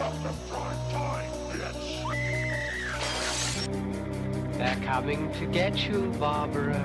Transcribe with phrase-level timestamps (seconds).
[0.00, 2.00] Welcome prime time, bitch.
[4.56, 6.78] They're coming to get you, Barbara.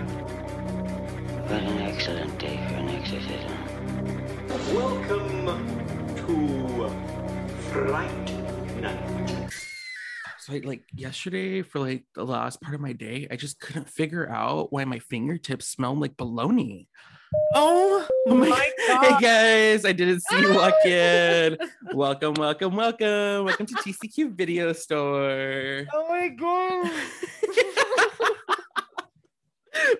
[1.48, 3.58] What an excellent day for an exorcism.
[4.76, 5.46] Welcome
[6.18, 6.90] to
[7.72, 8.28] Fright
[8.82, 9.50] Night.
[10.40, 13.88] So I, like yesterday for like the last part of my day, I just couldn't
[13.88, 16.90] figure out why my fingertips smelled like bologna.
[17.54, 18.72] Oh, my, my
[19.02, 21.58] Hey guys, I didn't see you walk in.
[21.94, 23.46] welcome, welcome, welcome.
[23.46, 25.86] Welcome to TCQ Video Store.
[25.94, 26.92] Oh my god.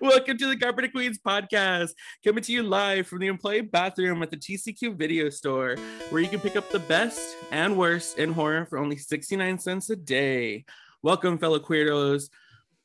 [0.00, 1.90] welcome to the Carpenter Queens podcast,
[2.24, 5.76] coming to you live from the employee bathroom at the TCQ Video Store,
[6.10, 9.90] where you can pick up the best and worst in horror for only 69 cents
[9.90, 10.64] a day.
[11.02, 12.30] Welcome, fellow queerdos.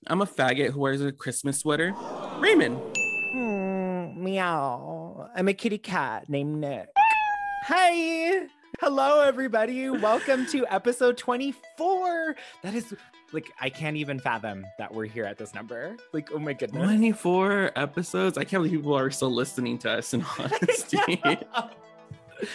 [0.07, 1.93] I'm a faggot who wears a Christmas sweater.
[2.39, 2.90] Raymond.
[4.21, 5.29] Meow.
[5.35, 6.89] I'm a kitty cat named Nick.
[7.63, 8.47] Hi.
[8.79, 9.89] Hello, everybody.
[9.89, 12.35] Welcome to episode 24.
[12.61, 12.93] That is
[13.31, 15.97] like, I can't even fathom that we're here at this number.
[16.13, 16.83] Like, oh my goodness.
[16.83, 18.37] 24 episodes.
[18.37, 21.19] I can't believe people are still listening to us in honesty.
[21.23, 21.75] but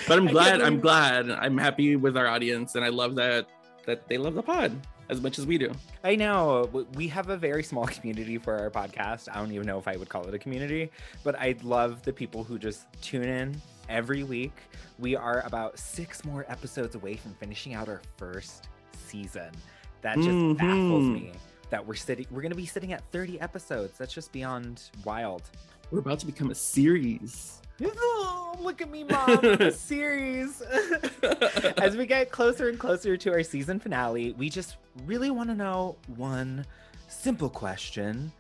[0.09, 0.63] I'm glad.
[0.63, 1.31] I'm glad.
[1.31, 3.49] I'm happy with our audience, and I love that
[3.87, 4.73] that they love the pod
[5.09, 5.73] as much as we do.
[6.05, 9.29] I know we have a very small community for our podcast.
[9.33, 10.91] I don't even know if I would call it a community,
[11.25, 14.55] but I love the people who just tune in every week.
[14.99, 18.69] We are about six more episodes away from finishing out our first
[19.07, 19.51] season.
[20.03, 21.13] That just baffles Mhm.
[21.15, 21.33] me
[21.71, 22.27] that we're sitting.
[22.31, 23.99] We're going to be sitting at 30 episodes.
[23.99, 25.43] That's just beyond wild.
[25.91, 27.61] We're about to become a series.
[27.85, 29.71] Oh, look at me, mom!
[29.71, 30.63] series.
[31.77, 35.55] As we get closer and closer to our season finale, we just really want to
[35.55, 36.67] know one
[37.09, 38.33] simple question.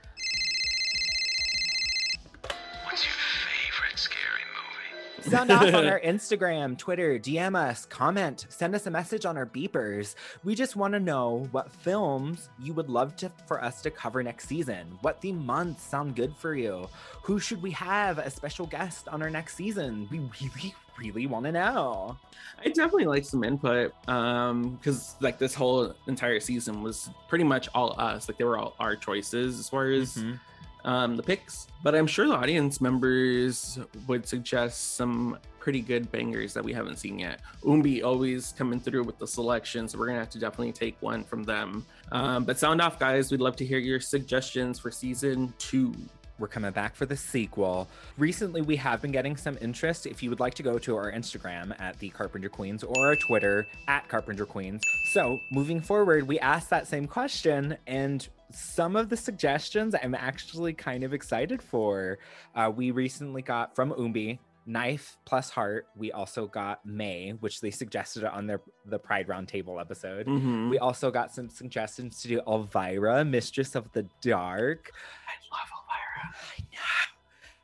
[5.28, 9.46] Sound off on our Instagram, Twitter, DM us, comment, send us a message on our
[9.46, 10.14] beepers.
[10.44, 14.22] We just want to know what films you would love to for us to cover
[14.22, 14.98] next season.
[15.00, 16.88] What theme months sound good for you?
[17.22, 20.06] Who should we have as special guest on our next season?
[20.10, 22.16] We really, really want to know.
[22.65, 27.69] I definitely like some input um because like this whole entire season was pretty much
[27.75, 28.28] all us.
[28.28, 30.38] Like they were all our choices as far as Mhm.
[30.86, 36.54] Um, the picks, but I'm sure the audience members would suggest some pretty good bangers
[36.54, 37.41] that we haven't seen yet.
[37.64, 41.24] Umbi always coming through with the selection, so we're gonna have to definitely take one
[41.24, 41.84] from them.
[42.12, 43.32] Um, but sound off, guys.
[43.32, 45.92] We'd love to hear your suggestions for season two.
[46.38, 47.88] We're coming back for the sequel.
[48.19, 50.06] Recently, we have been getting some interest.
[50.06, 53.16] If you would like to go to our Instagram at the Carpenter Queens or our
[53.16, 54.82] Twitter at Carpenter Queens.
[55.12, 60.74] So, moving forward, we asked that same question, and some of the suggestions I'm actually
[60.74, 62.19] kind of excited for.
[62.54, 64.38] Uh, we recently got from Umbi.
[64.68, 65.86] Knife plus heart.
[65.94, 70.26] We also got May, which they suggested on their the Pride Roundtable episode.
[70.26, 70.70] Mhm.
[70.70, 74.91] We also got some suggestions to do Elvira, Mistress of the Dark.
[75.28, 75.75] I love
[76.16, 77.16] Elvira.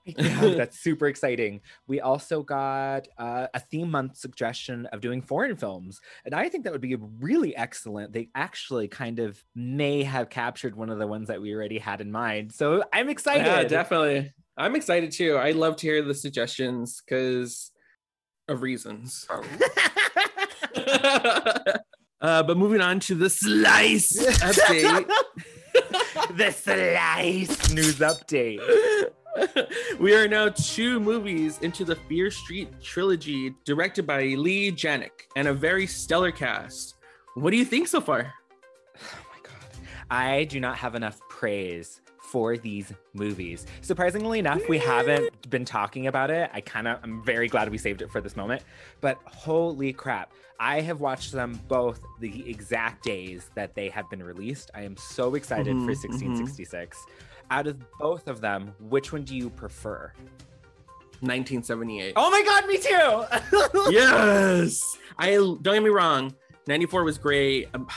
[0.07, 1.61] I know, that's super exciting.
[1.87, 6.01] We also got uh, a theme month suggestion of doing foreign films.
[6.25, 8.13] And I think that would be really excellent.
[8.13, 12.01] They actually kind of may have captured one of the ones that we already had
[12.01, 12.53] in mind.
[12.53, 13.47] So I'm excited.
[13.47, 14.33] Yeah, definitely.
[14.57, 15.37] I'm excited too.
[15.37, 17.71] I love to hear the suggestions because
[18.49, 19.27] of reasons.
[22.21, 25.09] uh, but moving on to the slice update.
[26.35, 28.61] the slice news update.
[29.99, 35.49] we are now two movies into the Fear Street trilogy, directed by Leigh Janiak and
[35.49, 36.97] a very stellar cast.
[37.35, 38.33] What do you think so far?
[39.01, 39.89] Oh my god.
[40.11, 42.03] I do not have enough praise
[42.33, 43.67] for these movies.
[43.83, 46.49] Surprisingly enough, we haven't been talking about it.
[46.55, 48.63] I kind of I'm very glad we saved it for this moment.
[49.03, 50.33] But holy crap.
[50.59, 54.71] I have watched them both the exact days that they have been released.
[54.75, 55.97] I am so excited for Mhm, mhm.
[55.97, 57.05] 1666.
[57.51, 60.11] Out of both of them, which one do you prefer?
[61.21, 62.15] 1978.
[62.17, 63.91] Oh my god, me too.
[63.93, 64.97] yes.
[65.19, 66.35] I don't get me wrong.
[66.67, 67.69] 94 was great.
[67.75, 67.89] Um,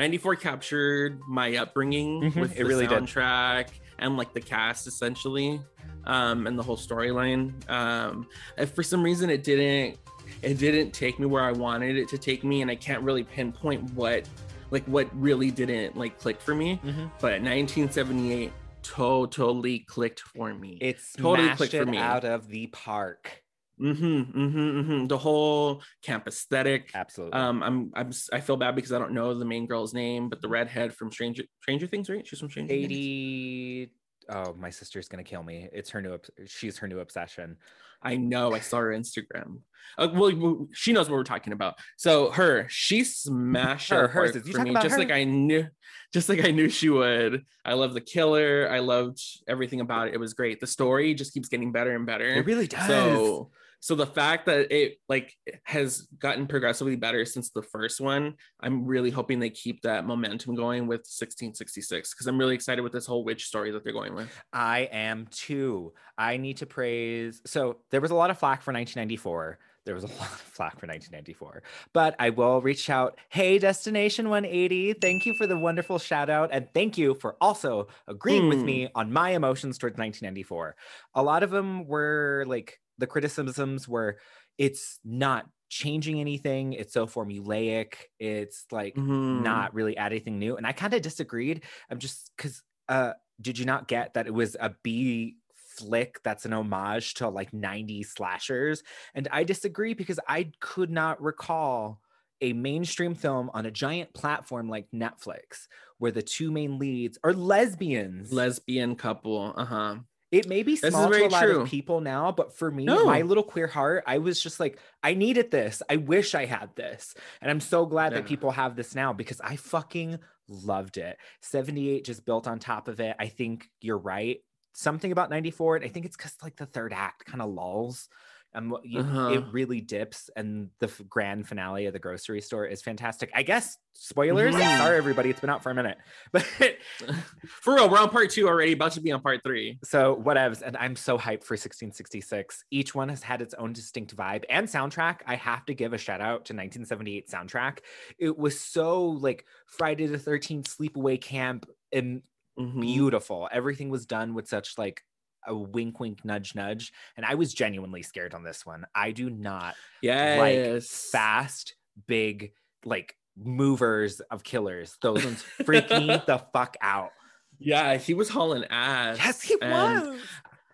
[0.00, 2.98] 94 captured my upbringing Mhm, with it the really did.
[3.02, 3.68] soundtrack
[3.98, 5.60] and like the cast essentially,
[6.06, 7.52] um, and the whole storyline.
[7.70, 8.26] Um,
[8.74, 9.98] for some reason it didn't,
[10.42, 13.24] it didn't take me where I wanted it to take me, and I can't really
[13.24, 14.26] pinpoint what,
[14.70, 16.80] like what really didn't like click for me.
[16.84, 17.10] Mhm.
[17.20, 18.52] But 1978
[18.82, 20.78] totally clicked for me.
[20.80, 21.98] It's Totally totally clicked for me.
[21.98, 23.39] out of the park.
[23.80, 25.06] Mm-hmm, mm-hmm, mm-hmm.
[25.06, 26.90] The whole camp aesthetic.
[26.94, 27.38] Absolutely.
[27.38, 30.42] Um, I'm, I'm, I feel bad because I don't know the main girl's name, but
[30.42, 32.26] the redhead from Stranger, Stranger Things, right?
[32.26, 32.88] She's from Stranger Things.
[32.88, 33.92] Katie.
[34.28, 35.68] Oh, my sister's gonna kill me.
[35.72, 36.18] It's her new.
[36.46, 37.56] She's her new obsession.
[38.02, 38.54] I know.
[38.54, 39.60] I saw her Instagram.
[39.98, 41.74] Uh, well, she knows what we're talking about.
[41.96, 44.98] So her, she smashed Her, hers is- you talk me, about just her?
[44.98, 45.66] like I knew,
[46.12, 47.44] just like I knew she would.
[47.64, 48.68] I love the killer.
[48.70, 50.14] I loved everything about it.
[50.14, 50.60] It was great.
[50.60, 52.26] The story just keeps getting better and better.
[52.26, 52.86] It really does.
[52.86, 53.50] So
[53.80, 55.34] so the fact that it like
[55.64, 60.54] has gotten progressively better since the first one, I'm really hoping they keep that momentum
[60.54, 64.14] going with 1666 because I'm really excited with this whole witch story that they're going
[64.14, 64.30] with.
[64.52, 65.94] I am too.
[66.18, 67.40] I need to praise.
[67.46, 69.58] So there was a lot of flack for 1994.
[69.86, 71.62] There was a lot of flack for 1994,
[71.94, 73.18] but I will reach out.
[73.30, 76.50] Hey, Destination 180, thank you for the wonderful shout out.
[76.52, 78.66] And thank you for also agreeing with Hmm.
[78.66, 80.76] me on my emotions towards 1994.
[81.14, 84.18] A lot of them were like the criticisms were
[84.58, 89.30] it's not changing anything, it's so formulaic, it's like Mhm.
[89.30, 90.56] not really add anything new.
[90.56, 91.64] And I kind of disagreed.
[91.90, 96.44] I'm just because uh did you not get that it was a B flick that's
[96.44, 98.82] an homage to like 90 slashers?
[99.14, 102.00] And I disagree because I could not recall
[102.42, 105.68] a mainstream film on a giant platform like Netflix
[105.98, 108.32] where the two main leads are lesbians.
[108.32, 109.52] lesbian couple.
[109.56, 109.96] Uh huh.
[110.30, 111.60] It may be small to a lot true.
[111.62, 113.04] of people now, but for me, No.
[113.04, 115.82] my little queer heart, I was just like, I needed this.
[115.90, 117.14] I wish I had this.
[117.40, 120.18] And I'm so glad that people have this now because I fucking
[120.48, 121.16] loved it.
[121.42, 123.16] 78 just built on top of it.
[123.18, 124.38] I think you're right.
[124.72, 128.08] Something about 94, and I think it's because like the third act kind of lulls.
[128.52, 129.28] And Uh-huh.
[129.28, 133.30] it really dips, and the f- grand finale of the grocery store is fantastic.
[133.32, 134.54] I guess spoilers.
[134.54, 134.78] Mhm.
[134.78, 135.98] Sorry, everybody, it's been out for a minute,
[136.32, 136.42] but
[137.46, 139.78] For real, we're on part two already, about to be on part three.
[139.84, 142.64] So whatevs, and I'm so hyped for 1666.
[142.70, 145.20] Each one has had its own distinct vibe and soundtrack.
[145.26, 147.78] I have to give a shout out to 1978 soundtrack.
[148.18, 152.22] It was so like Friday the 13th sleepaway camp and
[152.58, 152.80] Mhm.
[152.80, 153.48] beautiful.
[153.52, 155.04] Everything was done with such like
[155.46, 158.86] a wink wink nudge nudge and I was genuinely scared on this one.
[158.94, 161.08] I do not Yes.
[161.12, 161.74] fast
[162.06, 162.52] big
[162.84, 164.96] like movers of killers.
[165.02, 167.10] Those ones freak me the fuck out.
[167.58, 169.18] Yeah, he was hauling ass.
[169.18, 170.18] Yes, he was.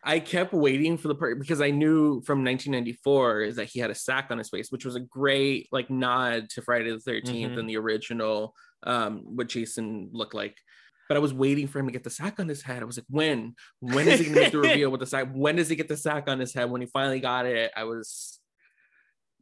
[0.05, 3.91] I kept waiting for the part because I knew from 1994 is that he had
[3.91, 7.53] a sack on his face, which was a great like nod to Friday the 13th
[7.55, 7.59] Mhm.
[7.59, 8.55] and the original
[8.85, 10.57] um what Jason looked like.
[11.09, 12.83] But I was waiting for him to get the sack on his head.
[12.83, 13.55] I was like, when?
[13.81, 15.29] When is he gonna make the reveal with the sack?
[15.33, 16.71] When does he get the sack on his head?
[16.71, 18.41] When he finally got it, I was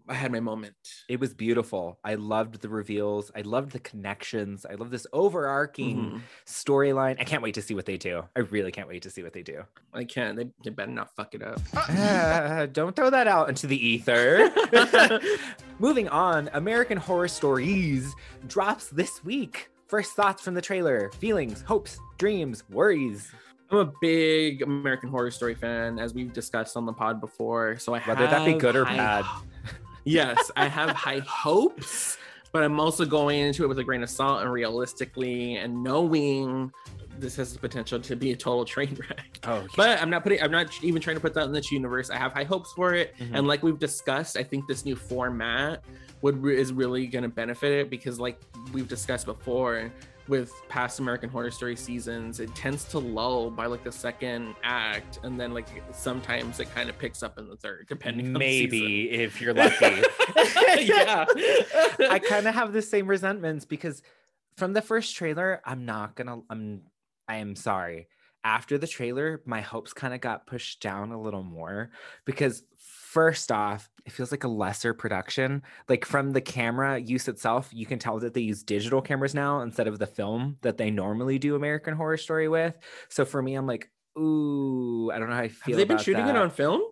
[0.07, 0.75] I had my moment.
[1.09, 1.99] It was beautiful.
[2.05, 3.31] I loved the reveals.
[3.35, 4.67] I loved the connections.
[4.69, 6.21] I love this overarching Mhm.
[6.47, 7.17] storyline.
[7.19, 8.23] I can't wait to see what they do.
[8.37, 9.63] I really can't wait to see what they do.
[9.95, 10.37] I can't.
[10.37, 11.59] They, they better not fuck it up.
[11.75, 14.53] Ah, don't throw that out into the ether.
[15.79, 18.15] Moving on, American Horror Stories
[18.47, 19.71] drops this week.
[19.87, 23.31] First thoughts from the trailer, feelings, hopes, dreams, worries.
[23.71, 27.77] I'm a big American Horror Story fan, as we've discussed on the pod before.
[27.79, 29.25] So I Whether that be good or high- bad.
[30.05, 32.17] yes, I have high hopes,
[32.53, 36.73] but I'm also going into it with a grain of salt and realistically, and knowing
[37.19, 39.39] this has the potential to be a total train wreck.
[39.45, 40.43] Oh, But I'm not putting.
[40.43, 42.11] I'm not even trying to put that in this universe.
[42.11, 43.31] I have high hopes for it, Mhm.
[43.35, 45.85] and like we've discussed, I think this new format
[46.25, 48.41] would re- is really going to benefit it because, like
[48.73, 49.93] we've discussed before,
[50.27, 55.19] with past American Horror Story seasons, it tends to lull by like the second act,
[55.23, 58.29] and then like sometimes it kind of picks up in the third, depending.
[58.29, 59.85] on the maybe if you're lucky.
[60.81, 61.27] yeah,
[62.09, 64.01] I kind of have the same resentments because
[64.57, 66.41] from the first trailer, I'm not gonna.
[66.49, 66.85] I'm.
[67.29, 68.09] I am sorry.
[68.45, 71.91] After the trailer, my hopes kind of got pushed down a little more
[72.27, 72.63] because
[73.15, 75.63] first off, it feels like a lesser production.
[75.89, 79.61] Like from the camera use itself, you can tell that they use digital cameras now
[79.61, 82.77] instead of the film that they normally do American Horror Story with.
[83.09, 85.79] So for me, I'm like, ooh, I don't know how I feel.
[85.79, 86.83] have they been shooting it on film?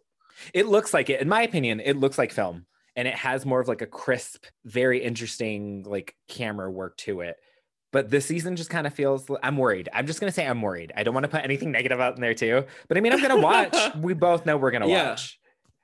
[0.54, 1.20] It looks like it.
[1.20, 2.66] In my opinion, it looks like film.
[2.94, 7.36] And it has more of like a crisp, very interesting like camera work to it.
[7.90, 9.88] But this season just kind of feels I'm worried.
[9.92, 10.92] I'm just gonna say I'm worried.
[10.96, 12.64] I don't want to put anything negative out in there too.
[12.88, 13.76] But I mean I'm gonna watch.
[13.98, 15.10] we both know we're gonna Yeah.
[15.10, 15.38] watch.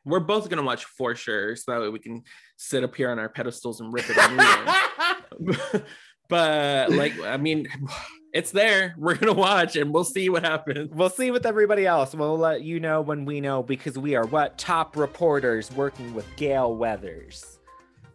[0.08, 2.22] We're both gonna watch for sure, so that way we can
[2.56, 5.84] sit up here on our pedestals and rip it.
[6.28, 7.68] but like, I mean,
[8.32, 8.94] it's there.
[8.98, 10.90] We're gonna watch, and we'll see what happens.
[10.92, 12.14] We'll see with everybody else.
[12.14, 16.26] We'll let you know when we know because we are what top reporters working with
[16.36, 17.58] Gale Weathers.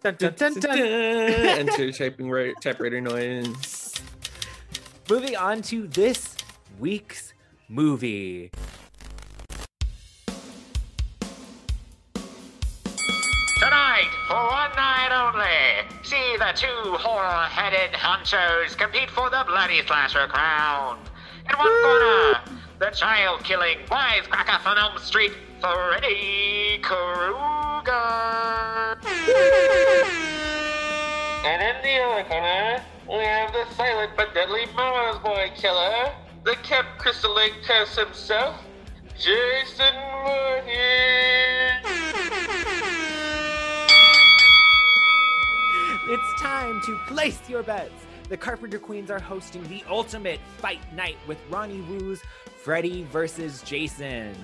[0.01, 0.77] Dun, dun, dun, dun.
[0.79, 3.93] Enter typing typewriter noise.
[5.09, 6.35] Moving on to this
[6.79, 7.33] week's
[7.69, 8.51] movie.
[14.33, 20.97] For one night only, see the two horror-headed hunters compete for the Bloody Slasher crown.
[21.47, 22.39] In one corner,
[22.79, 27.91] the child-killing wisecracker from Elm Street, Freddy Krueger.
[31.45, 36.11] and in the other corner, we have the silent but deadly Mama's Boy killer,
[36.43, 38.55] the Camp Crystal Lake Curse himself,
[39.15, 39.93] Jason
[40.25, 41.52] Voorhees.
[46.05, 47.93] It's time to place your bets.
[48.27, 52.21] The Carpenter Queens are hosting the ultimate fight night with Ronny Yu's
[52.61, 54.35] Freddy versus Jason.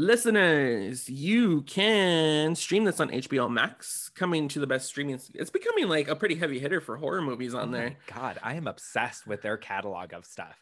[0.00, 5.20] Listeners, you can stream this on HBO Max, coming to the best streaming.
[5.34, 7.96] It's becoming like a pretty heavy hitter for horror movies on Oh there.
[8.06, 10.56] God, I am obsessed with their catalog of stuff.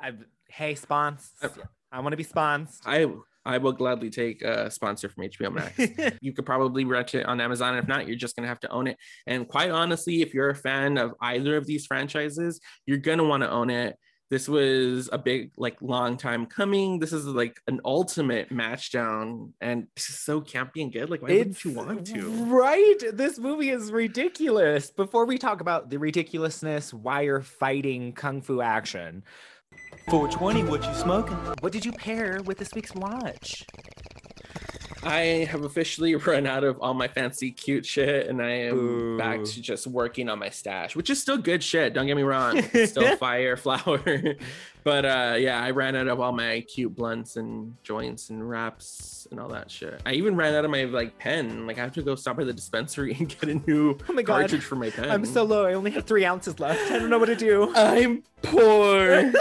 [0.00, 1.28] I've hey spons.
[1.92, 2.80] I want to be spons.
[2.86, 3.12] I
[3.44, 6.18] I will gladly take a sponsor from HBO Max.
[6.22, 7.76] you could probably rent it on Amazon.
[7.76, 8.96] If not, you're just gonna have to own it.
[9.26, 13.42] And quite honestly, if you're a fan of either of these franchises, you're gonna want
[13.42, 13.98] to own it.
[14.32, 16.98] This was a big, like, long time coming.
[16.98, 21.10] This is like an ultimate match down, and this is so campy and good.
[21.10, 22.30] Like, why wouldn't you want to?
[22.46, 22.96] Right.
[23.12, 24.88] This movie is ridiculous.
[24.88, 29.22] Before we talk about the ridiculousness, wire fighting kung fu action,
[30.08, 31.36] 420, what you smoking?
[31.60, 33.66] what did you pair with this week's watch?
[35.04, 39.42] I have officially run out of all my fancy cute shit, and I am back
[39.44, 41.92] to just working on my stash, which is still good shit.
[41.94, 44.00] Don't get me wrong, it's still fire flower.
[44.84, 49.26] but uh, yeah, I ran out of all my cute blunts and joints and wraps
[49.30, 50.00] and all that shit.
[50.06, 51.66] I even ran out of my like pen.
[51.66, 54.22] Like I have to go stop by the dispensary and get a new Oh my
[54.22, 54.40] God.
[54.40, 55.10] cartridge for my pen.
[55.10, 55.66] I'm so low.
[55.66, 56.90] I only have three ounces left.
[56.92, 57.72] I don't know what to do.
[57.74, 59.32] I'm poor.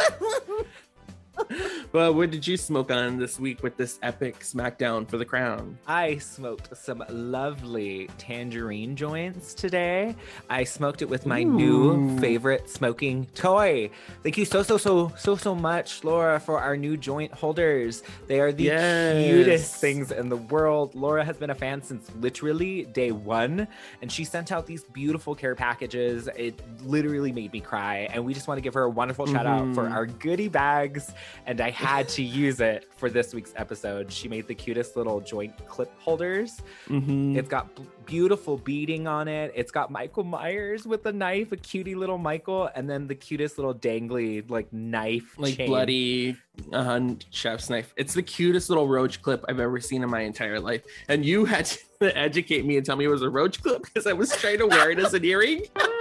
[1.91, 5.77] But what did you smoke on this week with this epic smackdown for the crown?
[5.87, 10.15] I smoked some lovely tangerine joints today.
[10.49, 13.89] I smoked it with my new favorite smoking toy.
[14.23, 18.03] Thank you so, so, so, so, so much, Laura, for our new joint holders.
[18.27, 19.25] They are the Yes.
[19.25, 20.95] cutest things in the world.
[20.95, 23.67] Laura has been a fan since literally day one,
[24.01, 26.29] and she sent out these beautiful care packages.
[26.37, 29.45] It literally made me cry, and we just want to give her a wonderful shout
[29.45, 29.91] out for Mhm.
[29.91, 31.11] our goodie bags.
[31.45, 34.11] And I had to use it for this week's episode.
[34.11, 36.61] She made the cutest little joint clip holders.
[36.87, 37.35] Mhm.
[37.35, 39.51] It's got b- beautiful beading on it.
[39.55, 43.57] It's got Michael Myers with a knife, a cutie little Michael, and then the cutest
[43.57, 45.67] little dangly like knife, like chain.
[45.67, 46.37] bloody
[46.71, 47.93] uh, chef's knife.
[47.97, 50.83] It's the cutest little roach clip I've ever seen in my entire life.
[51.09, 51.65] And you had
[51.99, 54.59] to educate me and tell me it was a roach clip because I was trying
[54.59, 55.63] to wear it as an earring.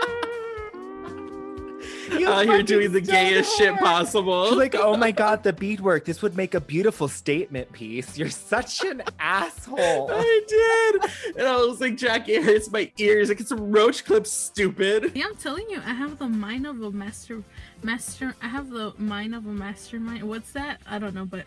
[2.19, 4.49] You Out here doing the so gayest shit possible.
[4.49, 6.05] She's like, oh my god, the beadwork.
[6.05, 8.19] This would make a beautiful statement piece.
[8.19, 10.11] You're such an asshole.
[10.13, 11.37] I did.
[11.37, 13.29] And I was like, Jackie, it hurts my ears.
[13.29, 15.13] Like, it's a roach clip, stupid.
[15.15, 17.43] Yeah, I'm telling you, I have the mind of a master,
[17.83, 18.35] master.
[18.43, 20.23] I have the mind of a mastermind.
[20.25, 20.81] What's that?
[20.89, 21.47] I don't know, but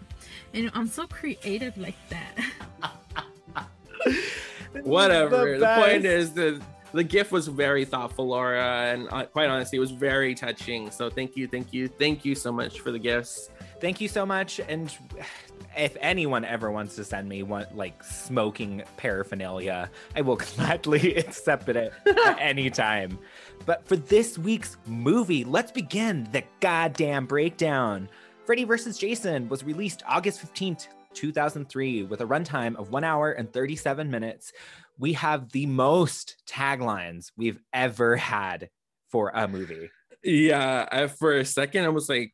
[0.53, 3.67] you know, I'm so creative like that.
[4.83, 5.57] Whatever.
[5.59, 6.61] The, point is the
[6.93, 10.91] the gift was very thoughtful, Laura, and uh, quite honestly, it was very touching.
[10.91, 13.49] So thank you, thank you, thank you so much for the gifts.
[13.81, 14.59] Thank you so much.
[14.59, 14.95] And
[15.75, 21.67] if anyone ever wants to send me one like smoking paraphernalia, I will gladly accept
[21.69, 23.17] it at any time.
[23.65, 28.07] But for this week's movie, let's begin the goddamn breakdown.
[28.45, 28.97] Freddy vs.
[28.97, 34.51] Jason was released August 15th, 2003, with a runtime of one hour and 37 minutes.
[35.03, 38.69] We have the most taglines we've ever had
[39.11, 39.89] for a movie.
[40.23, 42.31] Yeah, I, for a second, I was like,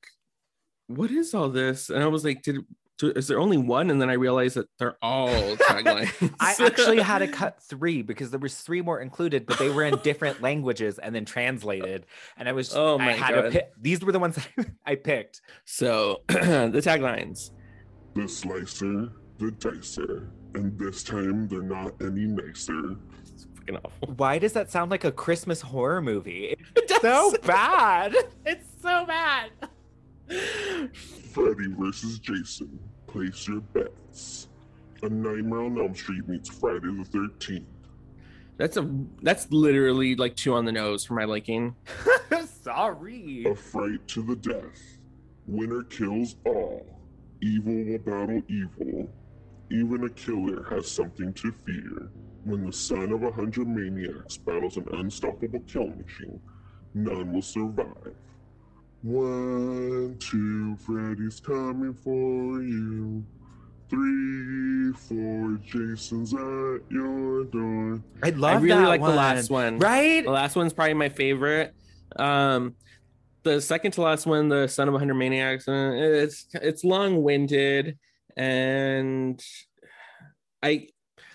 [0.85, 2.57] "What is all this?" And I was like, "Did
[2.99, 5.29] do- is there only one?" And then I realized that they're all
[5.69, 6.13] taglines.
[6.39, 9.83] I actually had to cut three because there was three more included, but they were
[9.83, 12.05] in different languages and then translated.
[12.37, 13.51] And I was Oh I my had God.
[13.51, 13.71] pick.
[13.81, 14.37] These were the ones
[14.85, 15.41] I picked.
[15.65, 17.49] so the taglines.
[18.13, 19.09] The slicer
[19.39, 22.95] the dicer, and this time they're not any nicer.
[23.21, 24.13] It's fucking awful.
[24.17, 26.55] Why does that sound like a Christmas horror movie?
[26.75, 28.13] It's so bad.
[28.45, 29.51] It's so bad.
[31.31, 32.77] Freddy versus Jason.
[33.07, 34.49] Place your bets.
[35.03, 37.63] A Nightmare on Elm Street meets Friday the 13th.
[38.57, 38.89] That's a
[39.21, 41.73] that's literally like two on the nose for my liking.
[42.63, 43.45] Sorry.
[43.45, 44.97] A fright to the death.
[45.47, 46.85] Winner kills all.
[47.41, 49.09] Evil will battle evil.
[49.71, 52.09] Even a killer has something to fear.
[52.43, 56.39] When the son of a hundred maniacs battles an unstoppable kill machine,
[56.93, 58.15] none will survive.
[59.01, 63.23] One, two, Freddy's coming for you.
[63.89, 68.01] Three, four, Jason's at your door.
[68.21, 69.79] I love I really that like the last one.
[69.79, 70.23] Right?
[70.23, 71.73] The last one's probably my favorite.
[72.15, 72.75] Um,
[73.43, 77.23] the second to last one, the Son of a Hundred Maniacs, uh, it's it's long
[77.23, 77.97] winded,
[78.37, 79.43] and
[80.63, 80.87] I.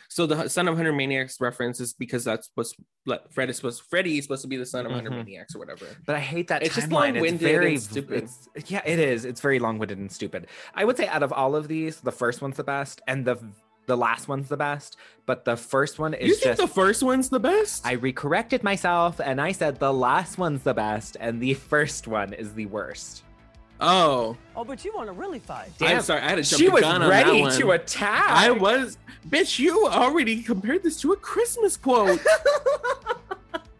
[0.08, 2.72] So the Son of Hundred Maniacs reference is because that's what's
[3.04, 5.16] like Fred is supposed Freddy is supposed to be the Son of a 100 Mhm.
[5.24, 5.86] Maniacs or whatever.
[6.06, 6.86] But I hate that It's just.
[6.86, 8.28] It's long-winded very and stupid.
[8.54, 9.24] It's, yeah, it is.
[9.24, 10.46] It's very long-winded and stupid.
[10.72, 13.38] I would say out of all of these, the first one's the best, and the
[13.86, 14.96] the last one's the best.
[15.26, 16.60] But the first one is You think just.
[16.60, 17.84] the first one's the best?
[17.84, 22.32] I recorrected myself, and I said the last one's the best, and the first one
[22.32, 23.23] is the worst.
[23.80, 25.70] Oh, Oh, but you want to really fight.
[25.80, 26.20] I'm sorry.
[26.20, 28.24] I had to jump She the was gun on ready that to attack.
[28.30, 29.58] I was, bitch.
[29.58, 32.20] You already compared this to a Christmas quote.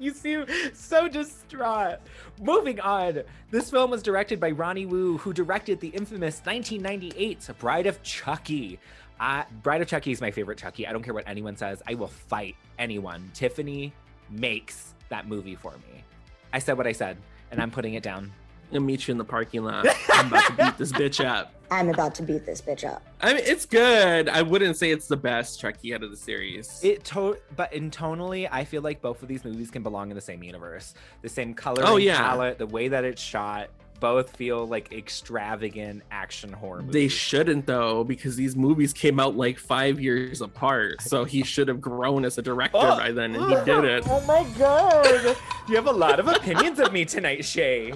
[0.01, 1.99] You seem so distraught.
[2.43, 3.23] Moving on.
[3.51, 8.79] This film was directed by Ronny Yu, who directed the infamous 1998's Bride of Chucky.
[9.19, 10.87] Uh, Bride of Chucky is my favorite Chucky.
[10.87, 11.83] I don't care what anyone says.
[11.89, 13.31] I will fight anyone.
[13.33, 13.95] Tiffany
[14.29, 16.05] makes that movie for me.
[16.53, 17.17] I said what I said,
[17.51, 18.31] and I'm putting it down.
[18.73, 19.87] I'll meet you in the parking lot.
[20.11, 21.53] I'm about to beat this bitch up.
[21.71, 23.03] I'm about to beat this bitch up.
[23.21, 24.29] I mean, it's good.
[24.29, 26.81] I wouldn't say it's the best Chucky out of the series.
[26.85, 30.15] It to- but in tonally, I feel like both of these movies can belong in
[30.15, 30.95] the same universe.
[31.23, 32.19] The same color Oh, yeah.
[32.19, 36.93] palette, the way that it's shot, both feel like extravagant action horror movies.
[36.93, 41.01] they shouldn't though, because these movies came out like five years apart.
[41.01, 42.99] So he should have grown as a director Oh.
[42.99, 43.65] by then, and he oh.
[43.65, 44.05] didn't.
[44.09, 45.37] Oh my god!
[45.69, 47.95] you have a lot of opinions of me tonight, Shay.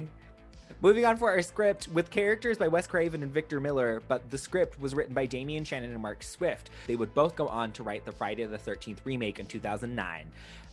[0.81, 4.37] Moving on for our script, with characters by Wes Craven and Victor Miller, but the
[4.37, 6.69] script was written by Damian Shannon and Mark Swift.
[6.87, 10.25] They would both go on to write the Friday the 13th remake in 2009.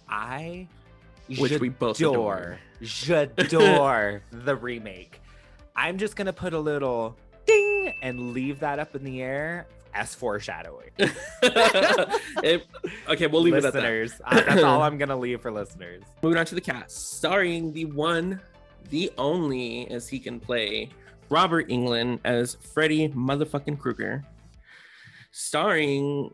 [0.08, 0.68] I
[1.38, 2.58] Which we both adore,
[3.36, 5.20] adore the remake.
[5.74, 10.14] I'm just gonna put a little ding and leave that up in the air as
[10.14, 10.90] foreshadowing.
[11.42, 12.66] It-
[13.08, 13.82] okay, we'll leave it at that.
[14.24, 16.02] uh, that's all I'm gonna leave for listeners.
[16.22, 18.40] Moving on to the cast, starring the one,
[18.90, 20.90] the only, as he can play,
[21.28, 24.24] Robert Englund as Freddy motherfucking Krueger,
[25.32, 26.30] starring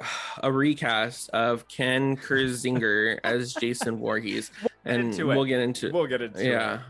[0.42, 4.50] a recast of Ken Kirzinger as Jason Voorhees,
[4.84, 6.74] and into we'll get into We'll get into yeah.
[6.74, 6.80] it.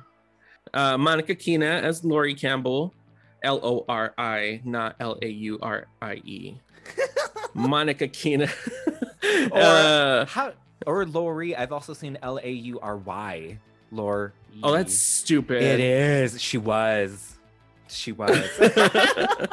[0.75, 2.95] Uh, Monica Keena as Lori Campbell,
[3.43, 6.59] L O R I, not L A U R I E.
[7.55, 8.49] Monica Keena.
[9.51, 10.53] Or Uh, how?
[10.87, 11.55] Or Lori.
[11.57, 13.59] I've also seen L A U R Y.
[13.91, 14.31] Lori.
[14.63, 15.63] Oh, that's stupid.
[15.63, 16.41] It is.
[16.41, 17.39] She was.
[17.89, 18.31] She was.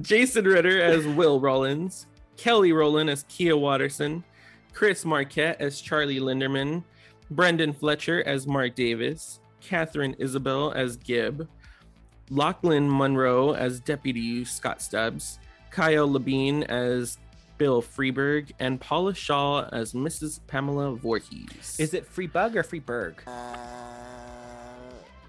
[0.00, 4.24] Jason Ritter as Will Rollins, Kelly Rowland as Kia Waterson,
[4.72, 6.84] Chris Marquette as Charlie Linderman,
[7.30, 11.48] Brendan Fletcher as Mark Davis, Katharine Isabelle as Gibb,
[12.30, 15.38] Lochlyn Munro as Deputy Scott Stubbs,
[15.70, 17.18] Kyle Labine as
[17.58, 20.40] Bill Freeburg, and Paula Shaw as Mrs.
[20.46, 21.76] Pamela Voorhees.
[21.78, 23.22] is it Free Bug or Free Berg?
[23.26, 23.30] Uh,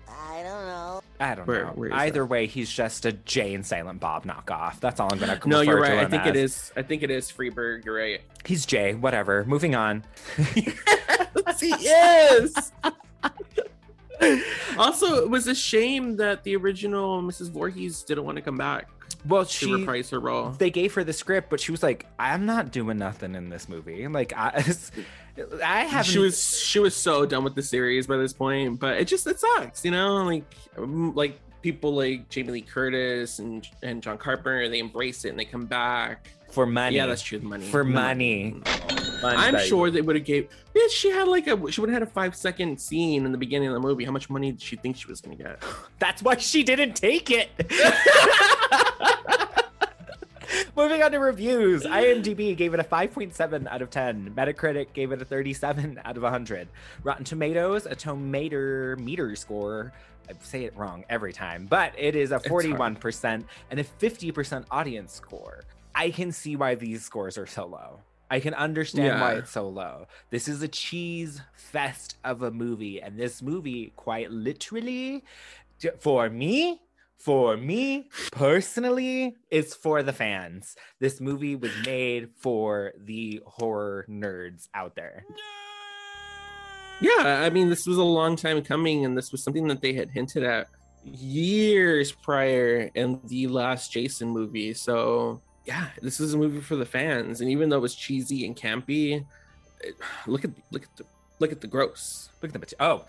[0.07, 1.01] I don't know.
[1.19, 1.71] I don't Where- know.
[1.71, 4.79] where is Either way, he's just a Jay and Silent Bob knockoff.
[4.79, 5.39] That's all I'm gonna.
[5.45, 5.99] no, you're refer to right.
[5.99, 6.51] I him think it as.
[6.53, 6.71] is.
[6.77, 7.83] I think it is Freeberg.
[7.83, 8.21] You're right.
[8.45, 8.93] He's Jay.
[8.93, 9.43] Whatever.
[9.45, 10.03] Moving on.
[10.55, 10.71] he
[11.73, 12.71] is.
[14.77, 17.49] also, it was a shame that the original Mrs.
[17.51, 18.87] Voorhees didn't want to come back
[19.25, 19.73] Well, to she.
[19.73, 20.51] reprise her role.
[20.51, 23.67] They gave her the script, but she was like, "I'm not doing nothing in this
[23.67, 24.63] movie." Like, I,
[25.63, 26.11] I haven't.
[26.11, 29.27] She was she was so done with the series by this point, but it just
[29.27, 30.23] it sucks, you know.
[30.23, 30.43] Like
[30.77, 35.39] um, like people like Jamie Lee Curtis and and John Carpenter, they embrace it and
[35.39, 36.29] they come back.
[36.51, 36.95] for money.
[36.95, 37.39] Yeah, that's true.
[37.39, 38.61] Money For The money.
[39.21, 40.47] I'm sure they would have gave.
[40.73, 43.37] Bitch, she had like a she would have had a five second scene in the
[43.37, 44.05] beginning of the movie.
[44.05, 45.61] How much money did she think she was gonna get?
[45.99, 47.49] That's why she didn't take it.
[50.75, 51.83] Moving on to reviews.
[51.83, 54.33] IMDb gave it a 5.7 out of 10.
[54.35, 56.67] Metacritic gave it a 37 out of 100.
[57.03, 59.91] Rotten Tomatoes, a tomato meter score.
[60.29, 65.13] I say it wrong every time, but it is a 41% and a 50% audience
[65.13, 65.63] score.
[65.95, 67.99] I can see why these scores are so low.
[68.31, 70.05] I can understand why it's so low.
[70.29, 75.23] This is a cheese fest of a movie, and this movie, quite literally,
[75.97, 76.79] for me,
[77.19, 80.75] for me personally, it's for the fans.
[80.99, 85.25] This movie was made for the horror nerds out there.
[87.01, 89.93] Yeah, I mean, this was a long time coming, and this was something that they
[89.93, 90.67] had hinted at
[91.03, 94.73] years prior in the last Jason movie.
[94.73, 98.45] So, yeah, this is a movie for the fans, and even though it was cheesy
[98.45, 99.25] and campy,
[99.81, 99.95] it-
[100.27, 101.05] look at look at the
[101.39, 102.29] look at the gross.
[102.41, 103.05] Look at the oh,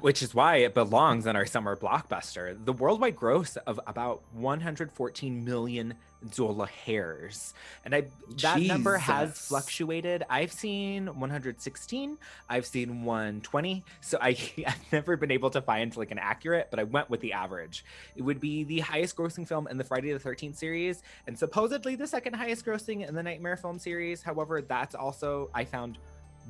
[0.00, 2.56] which is why it belongs in our summer blockbuster.
[2.64, 5.94] The worldwide gross of about 114 million
[6.36, 8.04] dollars, and I
[8.38, 10.24] that number has fluctuated.
[10.30, 12.18] I've seen 116,
[12.48, 14.30] I've seen 120, so I
[14.66, 17.84] I've never been able to find like an accurate, but I went with the average.
[18.16, 21.96] It would be the highest grossing film in the Friday the 13th series, and supposedly
[21.96, 24.22] the second highest grossing in the Nightmare film series.
[24.22, 25.98] However, that's also I found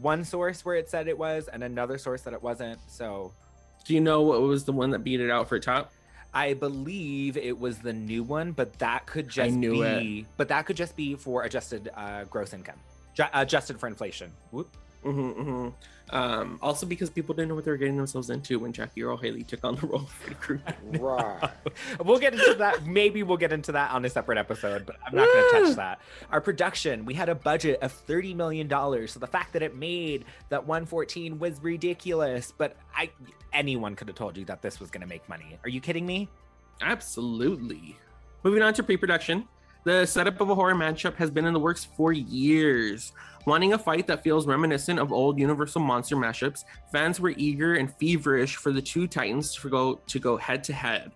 [0.00, 2.78] one source where it said it was and another source that it wasn't.
[2.88, 3.32] So
[3.84, 5.92] Do you know what was the one that beat it out for top?
[6.34, 10.64] I believe it was the new one, but that could just knew be but that
[10.64, 12.80] could just be for adjusted uh, gross income.
[13.14, 14.32] Ju- adjusted for inflation.
[14.50, 14.74] Whoop.
[15.02, 15.68] Hmm hmm
[16.10, 19.16] Um, also because people didn't know what they were getting themselves into when Jackie Earle
[19.16, 20.62] Haley took on the role of Freddy Krueger.
[21.00, 21.50] Right.
[22.04, 22.86] we'll get into that.
[22.86, 25.76] Maybe we'll get into that on a separate episode, but I'm not going to touch
[25.76, 26.00] that.
[26.30, 28.68] Our production, we had a budget of $30 million.
[29.08, 33.10] So the fact that it made that 114 was ridiculous, but I
[33.52, 35.58] anyone could have told you that this was going to make money.
[35.64, 36.28] Are you kidding me?
[36.80, 37.96] Absolutely.
[38.44, 39.48] Moving on to pre-production.
[39.84, 43.12] The setup of a horror matchup has been in the works for years.
[43.46, 47.92] Wanting a fight that feels reminiscent of old Universal monster mashups, fans were eager and
[47.96, 51.10] feverish for the two titans to go to go head to head.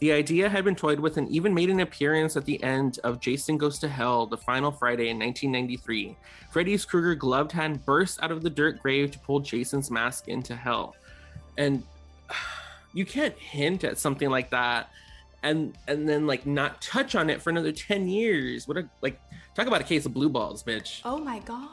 [0.00, 3.20] The idea had been toyed with and even made an appearance at the end of
[3.20, 6.16] Jason Goes to Hell, the final Friday in 1993.
[6.50, 10.56] Freddy's Krueger gloved hand burst out of the dirt grave to pull Jason's mask into
[10.56, 10.96] hell.
[11.58, 11.82] And
[12.94, 14.88] you can't hint at something like that
[15.48, 19.20] and and then like not touch on it for another 10 years what a like
[19.54, 21.68] talk about a case of blue balls bitch Oh my god.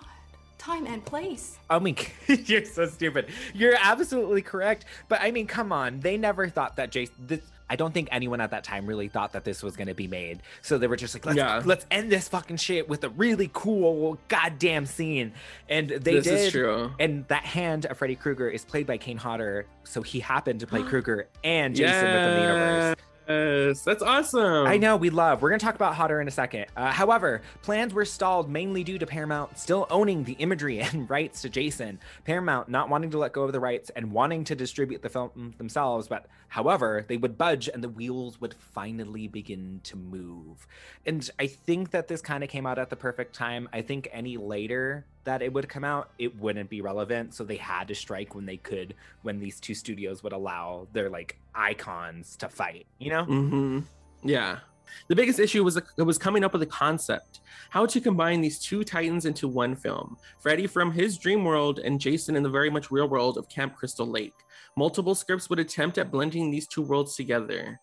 [0.59, 1.57] Time and place.
[1.69, 3.25] I mean, you're so stupid.
[3.53, 4.86] You're absolutely correct.
[5.09, 5.99] But I mean, come on.
[5.99, 7.15] They never thought that Jason.
[7.19, 9.93] This, I don't think anyone at that time really thought that this was going to
[9.93, 10.41] be made.
[10.62, 11.62] So they were just like, let's, Yeah.
[11.65, 15.33] let's end this fucking shit with a really cool goddamn scene.
[15.67, 16.33] And they This did.
[16.39, 16.91] is true.
[16.97, 19.65] And that hand of Freddy Krueger is played by Kane Hodder.
[19.83, 22.95] So he happened to play Krueger and Jason within the universe.
[23.27, 25.41] Yes that's awesome I know we love.
[25.41, 26.65] We're gonna talk about Hodder in a second.
[26.75, 31.41] Uh, however, plans were stalled mainly due to Paramount still owning the imagery and rights
[31.41, 31.99] to Jason.
[32.25, 35.53] Paramount not wanting to let go of the rights and wanting to distribute the film
[35.57, 40.67] themselves, but however, they would budge and the wheels would finally begin to move.
[41.05, 43.69] And I think that this kind of came out at the perfect time.
[43.71, 47.33] I think any later that it would come out, it wouldn't be relevant.
[47.33, 51.09] So they had to strike when they could, when these two studios would allow their
[51.09, 52.86] like icons to fight.
[52.99, 53.23] You know?
[53.25, 53.79] hmm
[54.23, 54.59] yeah
[55.07, 58.59] the biggest issue was it was coming up with a concept how to combine these
[58.59, 62.69] two titans into one film freddy from his dream world and jason in the very
[62.69, 64.33] much real world of camp crystal lake
[64.75, 67.79] multiple scripts would attempt at blending these two worlds together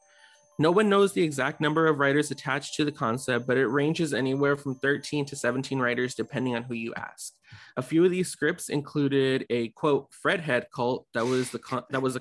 [0.61, 4.13] no one knows the exact number of writers attached to the concept, but it ranges
[4.13, 7.33] anywhere from 13 to 17 writers depending on who you ask.
[7.79, 12.03] A few of these scripts included a quote Fredhead cult that was the con- that
[12.03, 12.21] was a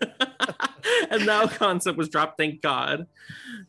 [1.10, 3.06] and now concept was dropped, thank God.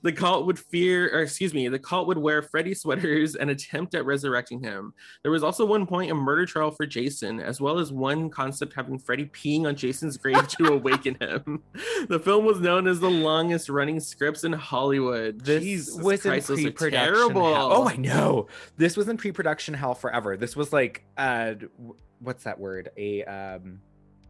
[0.01, 3.95] The cult would fear, or excuse me, the cult would wear Freddy sweaters and attempt
[3.95, 4.93] at resurrecting him.
[5.23, 8.73] There was also one point a murder trial for Jason, as well as one concept
[8.73, 11.63] having Freddy peeing on Jason's grave to awaken him.
[12.07, 15.43] The film was known as the longest running scripts in Hollywood.
[15.43, 17.53] This Jesus was Christ, in pre-production terrible.
[17.53, 17.71] hell.
[17.73, 18.47] Oh, I know.
[18.77, 20.37] This was in pre-production hell forever.
[20.37, 21.55] This was like, uh,
[22.19, 22.89] what's that word?
[22.97, 23.79] A um,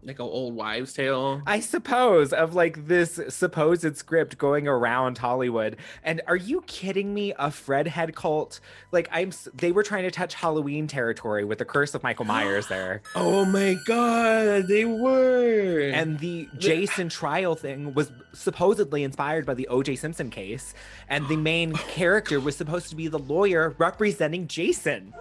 [0.05, 1.41] like an old wives' tale.
[1.45, 5.77] I suppose of like this supposed script going around Hollywood.
[6.03, 7.33] And are you kidding me?
[7.37, 8.59] A Fred head cult?
[8.91, 9.31] Like I'm.
[9.53, 13.01] They were trying to touch Halloween territory with the Curse of Michael Myers there.
[13.15, 15.89] Oh my God, they were.
[15.93, 19.95] And the Jason trial thing was supposedly inspired by the O.J.
[19.95, 20.73] Simpson case,
[21.09, 25.13] and the main character was supposed to be the lawyer representing Jason.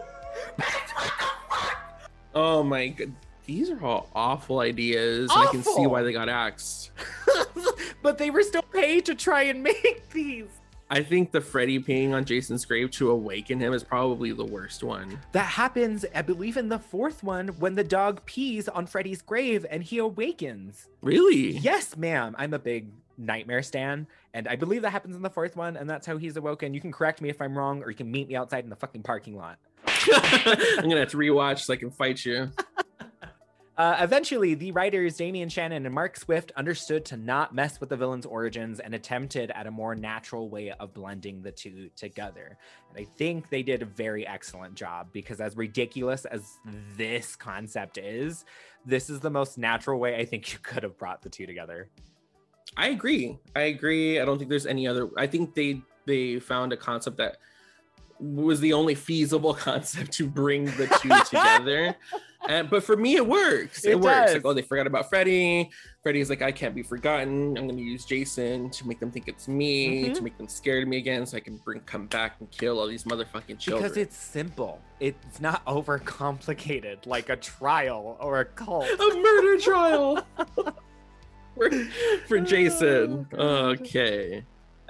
[2.35, 3.13] Oh my god.
[3.47, 5.31] These are all awful ideas.
[5.31, 6.91] and I can see why they got axed.
[8.03, 10.47] but they were still paid to try and make these.
[10.91, 14.85] I think the Freddy peeing on Jason's grave to awaken him is probably the worst
[14.85, 15.19] one.
[15.33, 19.67] That happens, I believe, in the fourth one when the dog pees on Freddy's grave
[19.71, 20.89] and he awakens.
[21.03, 21.53] Really?
[21.59, 22.35] Yes, ma'am.
[22.39, 25.89] I'm a big nightmare stan, and I believe that happens in the fourth one, and
[25.89, 26.75] that's how he's awoken.
[26.75, 28.77] You can correct me if I'm wrong, or you can meet me outside in the
[28.77, 29.59] fucking parking lot.
[29.87, 32.51] I'm gonna have to rewatch so I can fight you.
[33.77, 37.97] Uh, eventually, the writers Damian Shannon and Mark Swift understood to not mess with the
[37.97, 42.57] villain's origins and attempted at a more natural way of blending the two together.
[42.91, 46.59] And I think they did a very excellent job because, as ridiculous as
[46.97, 48.45] this concept is,
[48.87, 51.89] this is the most natural way I think you could have brought the two together.
[52.77, 53.39] I agree.
[53.57, 54.21] I agree.
[54.21, 55.09] I don't think there's any other.
[55.19, 57.39] I think they they found a concept that
[58.21, 61.95] was the only feasible concept to bring the two together.
[62.47, 63.87] And, but for me, it works.
[63.87, 64.33] It, It works.
[64.33, 64.35] does.
[64.35, 65.71] Like, oh, they forgot about Freddy.
[66.03, 67.57] Freddy's like, I can't be forgotten.
[67.57, 70.15] I'm going to use Jason to make them think it's me, Mhm.
[70.17, 72.81] to make them scared of me again, so I can bring come back and kill
[72.81, 73.83] all these motherfucking children.
[73.85, 74.79] Because it's simple.
[75.01, 78.85] It's not overcomplicated like a trial or a cult.
[78.91, 80.27] a murder trial
[81.55, 81.71] for,
[82.29, 83.27] for Jason.
[83.33, 84.45] Okay.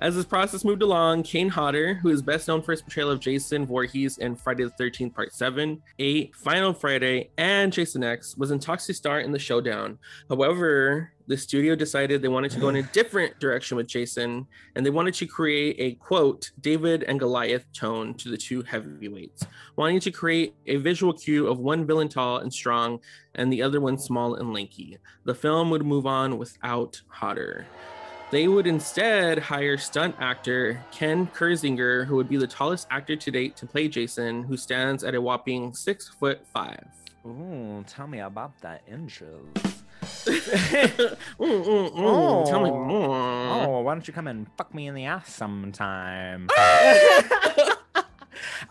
[0.04, 3.20] As this process moved along, Kane Hodder, who is best known for his portrayal of
[3.20, 8.50] Jason Voorhees in Friday the 13th, Part 7, 8, Final Friday, and Jason X, was
[8.50, 9.96] in talks to star in the showdown.
[10.28, 14.84] However, the studio decided they wanted to go in a different direction with Jason, and
[14.84, 20.00] they wanted to create a quote, David and Goliath tone to the two heavyweights, wanting
[20.00, 23.00] to create a visual cue of one villain tall and strong
[23.36, 24.98] and the other one small and lanky.
[25.24, 27.64] The film would move on without Hodder.
[28.30, 33.30] They would instead hire stunt actor Ken Kirzinger, who would be the tallest actor to
[33.30, 36.84] date to play Jason, who stands at a whopping six foot five.
[37.26, 39.46] Ooh, tell me about that inches.
[40.26, 43.16] Mm, mm, mm, Tell me more.
[43.66, 46.48] Oh, why don't you come and fuck me in the ass sometime?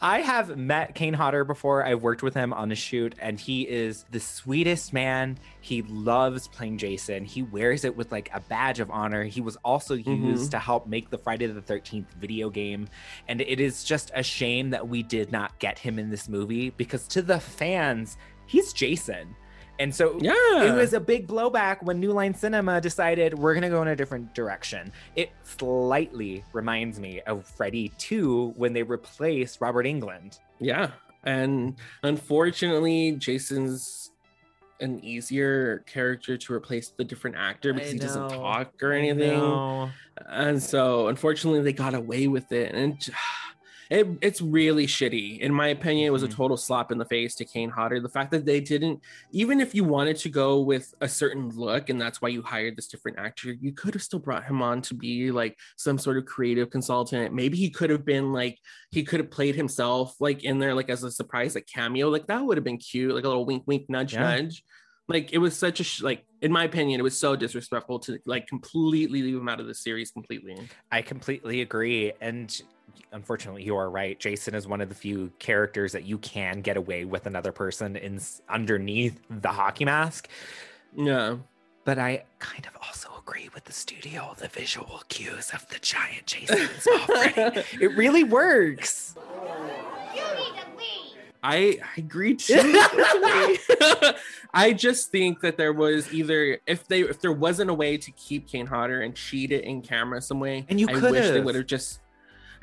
[0.01, 1.85] I have met Kane Hodder before.
[1.85, 5.37] I've worked with him on a shoot, and he is the sweetest man.
[5.61, 7.25] He loves playing Jason.
[7.25, 9.23] He wears it with like a badge of honor.
[9.23, 10.51] He was also used Mhm.
[10.51, 12.87] to help make the Friday the 13th video game.
[13.27, 16.69] And it is just a shame that we did not get him in this movie
[16.71, 19.35] because to the fans, he's Jason.
[19.79, 20.33] And so Yeah.
[20.63, 23.87] it was a big blowback when New Line Cinema decided we're going to go in
[23.87, 24.91] a different direction.
[25.15, 30.39] It slightly reminds me of Freddy 2 when they replaced Robert Englund.
[30.59, 30.91] Yeah.
[31.23, 34.11] And unfortunately, Jason's
[34.79, 39.91] an easier character to replace the different actor because he doesn't talk or anything.
[40.27, 42.73] And so unfortunately they got away with it.
[42.75, 43.09] And it,
[43.93, 45.39] it it's really shitty.
[45.39, 46.35] In my opinion, it was a Mhm.
[46.35, 47.99] total slap in the face to Kane Hodder.
[47.99, 49.01] The fact that they didn't,
[49.31, 52.75] even if you wanted to go with a certain look and that's why you hired
[52.75, 56.17] this different actor, you could have still brought him on to be like some sort
[56.17, 57.35] of creative consultant.
[57.35, 58.57] Maybe he could have been like,
[58.89, 62.09] he could have played himself like in there, like as a surprise, like cameo.
[62.09, 64.21] Like that would have been cute, like a little wink, wink, nudge, Yeah.
[64.37, 64.63] nudge
[65.09, 68.17] like it was such a sh- like in my opinion it was so disrespectful to
[68.25, 70.55] like completely leave him out of the series completely
[70.93, 72.13] I completely agree.
[72.21, 72.49] And
[73.11, 74.19] unfortunately, you are right.
[74.19, 77.95] Jason is one of the few characters that you can get away with another person
[77.95, 80.27] in underneath the hockey mask.
[80.95, 81.37] yeah
[81.85, 86.25] But I kind of also agree with the studio, the visual cues of the giant
[86.25, 87.63] Jason and small Freddy.
[87.81, 89.15] It really works.
[91.45, 92.55] i I agree too
[94.53, 98.11] i just think that there was either if they if there wasn't a way to
[98.11, 101.41] keep kane hodder and cheat it in camera some way And you i wish they
[101.41, 101.99] would have just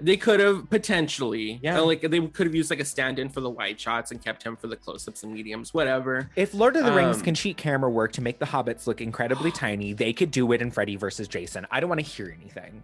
[0.01, 1.81] they could have potentially Yeah.
[1.81, 4.57] Like they could have used like a stand-in for the wide shots and kept him
[4.57, 7.91] for the close-ups and mediums whatever If Lord of the Rings Um, can cheat camera
[7.91, 11.29] work to make the hobbits look incredibly tiny, they could do it in Freddy versus
[11.29, 11.67] Jason.
[11.71, 12.83] I don't want to hear anything.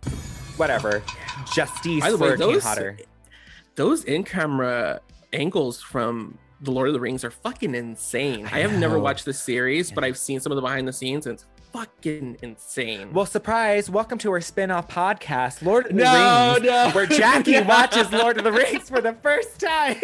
[0.57, 1.02] Whatever.
[1.55, 2.64] Justice By the way, those
[3.74, 5.00] those in-camera
[5.33, 8.46] angles from the Lord of the Rings are fucking insane.
[8.50, 10.92] I, I have never watched the series, but I've seen some of the behind the
[10.92, 11.44] scenes, and it's
[11.77, 13.12] fucking insane.
[13.12, 13.91] Well, surprise!
[13.91, 16.91] Welcome to our spin-off podcast, Lord of the No, Rings, no.
[16.93, 17.69] where Jackie Yeah.
[17.69, 19.97] watches Lord of the Rings for the first time.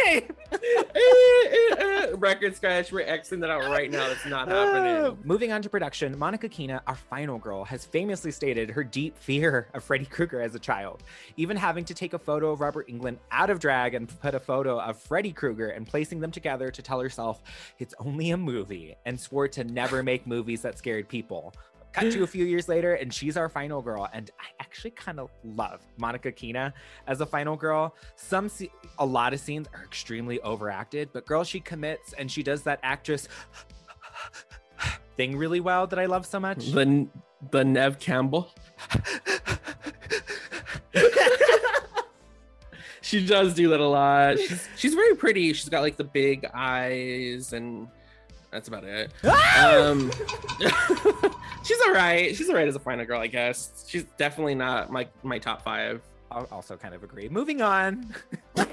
[2.18, 2.92] Record scratch.
[2.92, 4.06] We're Xing that out right now.
[4.08, 5.18] That's not Uh, happening.
[5.24, 9.68] moving on to production, Monica Keena, our final girl, has famously stated her deep fear
[9.72, 11.02] of Freddy Krueger as a child,
[11.38, 14.40] even having to take a photo of Robert Englund out of drag and put a
[14.40, 17.42] photo of Freddy Krueger and placing them together to tell herself
[17.78, 21.54] it's only a movie and swore to never make movies that scared people.
[21.92, 24.08] Cut to a few years later, and she's our final girl.
[24.12, 26.72] And I actually kind of love Monica Keena
[27.06, 27.94] as a final girl.
[28.16, 32.42] Some, se- a lot of scenes are extremely overacted, but girl, she commits and she
[32.42, 33.28] does that actress
[35.16, 36.66] thing really well that I love so much.
[36.72, 37.06] The
[37.50, 38.48] the Neve Campbell.
[43.00, 44.38] she does do that a lot.
[44.48, 45.52] She's, she's very pretty.
[45.52, 47.88] She's got like the big eyes, and
[48.50, 49.10] that's about it.
[49.24, 50.10] um,
[51.72, 52.36] she's all right.
[52.36, 53.84] She's all right as a final girl, I guess.
[53.88, 56.02] She's definitely not my my top five.
[56.30, 57.28] I'll also kind of agree.
[57.28, 58.14] Moving on.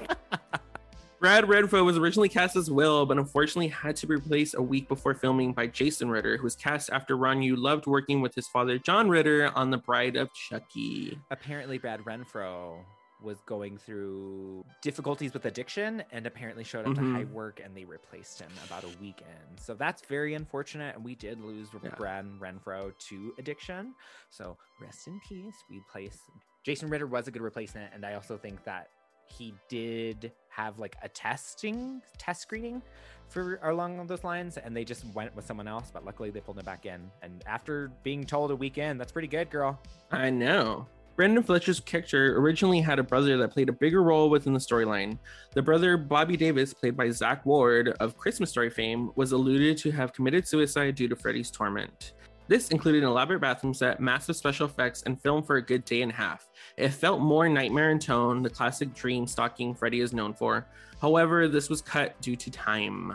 [1.20, 4.88] Brad Renfro was originally cast as Will, but unfortunately had to be replaced a week
[4.88, 8.48] before filming by Jason Ritter, who was cast after Ron Yu loved working with his
[8.48, 11.18] father John Ritter on The Bride of Chucky.
[11.30, 12.78] Apparently, Brad Renfro
[13.22, 16.96] was going through difficulties with addiction and apparently showed up Mhm.
[16.96, 19.58] to high work and they replaced him about a week in.
[19.58, 20.94] So that's very unfortunate.
[20.96, 21.90] And we did lose Yeah.
[21.96, 23.94] Brad Renfro to addiction.
[24.30, 25.54] So rest in peace.
[25.68, 26.18] We place
[26.62, 27.94] Jason Ritter was a good replacement.
[27.94, 28.90] And I also think that
[29.26, 32.82] he did have like a testing test screening
[33.28, 36.58] for along those lines and they just went with someone else but luckily they pulled
[36.58, 39.80] him back in and after being told a weekend that's pretty good girl
[40.10, 40.88] I know.
[41.16, 45.18] Brendan Fletcher's character originally had a brother that played a bigger role within the storyline.
[45.52, 49.90] The brother, Bobby Davis, played by Zach Ward of Christmas Story fame, was alluded to
[49.90, 52.14] have committed suicide due to Freddy's torment.
[52.48, 56.02] This included an elaborate bathroom set, massive special effects, and film for a good day
[56.02, 56.48] and a half.
[56.76, 60.66] It felt more nightmare in tone, the classic dream stalking Freddy is known for.
[61.00, 63.14] However, this was cut due to time.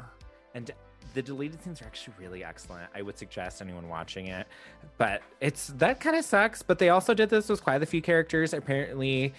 [0.54, 0.72] and
[1.16, 2.90] the deleted scenes are actually really excellent.
[2.94, 4.46] I would suggest anyone watching it
[4.98, 8.02] but it's that kind of sucks but they also did this with quite a few
[8.02, 8.54] characters.
[8.54, 9.34] Apparently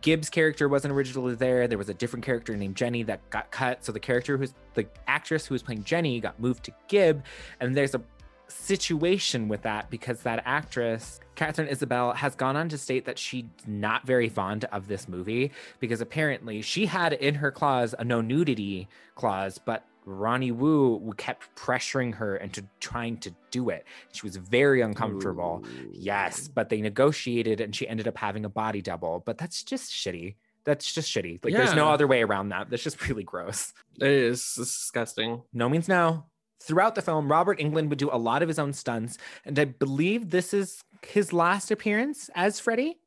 [0.00, 1.66] gibbs character wasn't originally there.
[1.66, 3.84] There was a different character named jenny that got cut.
[3.84, 7.22] So the character who's the actress who was playing jenny got moved to gibb
[7.60, 8.02] and there's a
[8.48, 13.44] situation with that because that actress Katharine Isabelle has gone on to state that she's
[13.66, 18.20] not very fond of this movie because apparently she had in her clause a no
[18.20, 23.84] nudity clause, but Ronny Yu kept pressuring her into trying to do it.
[24.12, 25.64] She was very uncomfortable.
[25.92, 29.22] Yes, but they negotiated and she ended up having a body double.
[29.24, 30.34] But that's just shitty.
[30.64, 31.44] That's just shitty.
[31.44, 32.70] Like there's no other way around that.
[32.70, 33.72] That's just really gross.
[34.00, 35.42] It is disgusting.
[35.52, 36.26] No means no.
[36.62, 39.64] Throughout the film, Robert Englund would do a lot of his own stunts, and I
[39.64, 42.98] believe this is his last appearance as Freddy,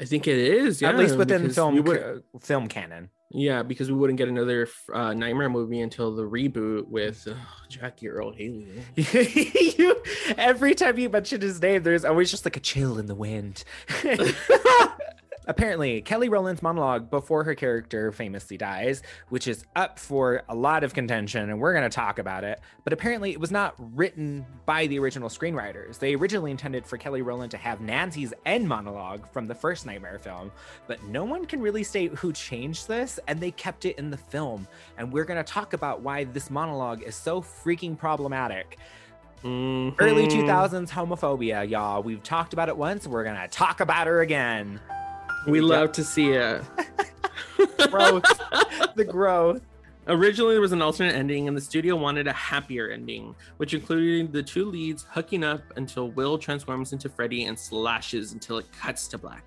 [0.00, 0.90] I think it is, yeah.
[0.90, 3.10] at least within film would- ca- film canon.
[3.32, 7.34] Yeah, because we wouldn't get another uh, Nightmare movie until the reboot with uh,
[7.68, 8.66] Jackie Earle Haley.
[8.96, 10.02] you,
[10.36, 13.62] every time you mention his name, there's always just like a chill in the wind.
[15.50, 20.84] Apparently, Kelly Rowland's monologue before her character famously dies, which is up for a lot
[20.84, 22.60] of contention, and we're going to talk about it.
[22.84, 25.98] But apparently, it was not written by the original screenwriters.
[25.98, 30.20] They originally intended for Kelly Rowland to have Nancy's end monologue from the first Nightmare
[30.20, 30.52] film,
[30.86, 34.16] but no one can really state who changed this, and they kept it in the
[34.16, 34.68] film.
[34.98, 38.78] And we're going to talk about why this monologue is so freaking problematic.
[39.42, 39.96] Mhm.
[39.98, 42.04] Early 2000s homophobia, y'all.
[42.04, 43.08] We've talked about it once.
[43.08, 44.78] We're going to talk about her again.
[45.46, 46.62] We love to see it.
[47.90, 48.24] Growth.
[48.94, 49.62] the growth.
[50.06, 54.32] Originally, there was an alternate ending, and the studio wanted a happier ending, which included
[54.32, 59.06] the two leads hooking up until Will transforms into Freddy and slashes until it cuts
[59.08, 59.44] to black.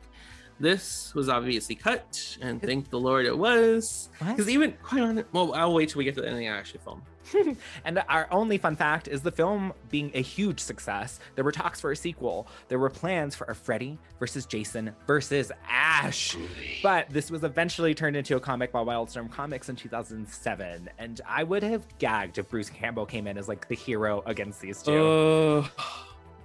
[0.60, 4.10] This was obviously cut, and thank the Lord it was.
[4.20, 6.82] Because even, quite honest, well, I'll wait till we get to the ending I actually
[6.84, 7.02] film.
[7.86, 11.20] and our only fun fact is the film being a huge success.
[11.36, 12.48] There were talks for a sequel.
[12.68, 16.36] There were plans for a Freddy versus Jason versus Ash.
[16.82, 20.89] But this was eventually turned into a comic by Wildstorm Comics in 2007.
[20.98, 24.62] And I would have gagged if Bruce Campbell came in as like the hero against
[24.62, 24.92] these two.
[24.92, 25.72] Oh,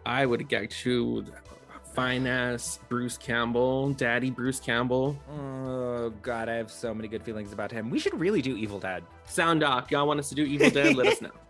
[0.07, 1.25] I would have gagged too.
[1.95, 5.19] Fine ass Bruce Campbell, Daddy Bruce Campbell.
[5.33, 7.91] Oh god, I have so many good feelings about him.
[7.91, 9.03] We should really do Evil Dead.
[9.25, 9.91] Sound off.
[9.91, 10.95] Y'all want us to do Evil Dead?
[10.97, 11.31] Let us know.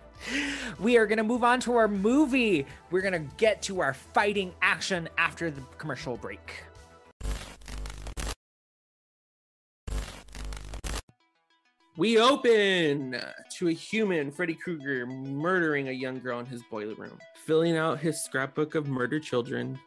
[0.80, 2.66] We are going to move on to our movie.
[2.90, 6.62] We're going to get to our fighting action after the commercial break.
[11.96, 13.20] We open
[13.56, 17.98] to a human, Freddy Krueger, murdering a young girl in his boiler room, filling out
[17.98, 19.80] his scrapbook of murdered children.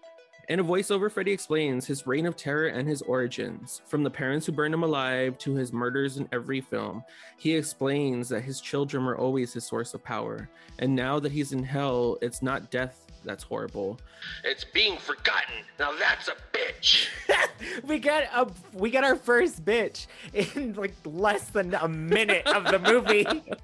[0.50, 4.46] In a voiceover, Freddy explains his reign of terror and his origins, from the parents
[4.46, 7.04] who burned him alive to his murders in every film.
[7.38, 10.50] He explains that his children were always his source of power,
[10.80, 14.00] and now that he's in hell, it's not death that's horrible.
[14.44, 15.54] It's being forgotten.
[15.80, 17.08] Now that's a bitch.
[17.84, 22.66] we get a we get our first bitch in like less than a minute of
[22.66, 23.26] the movie.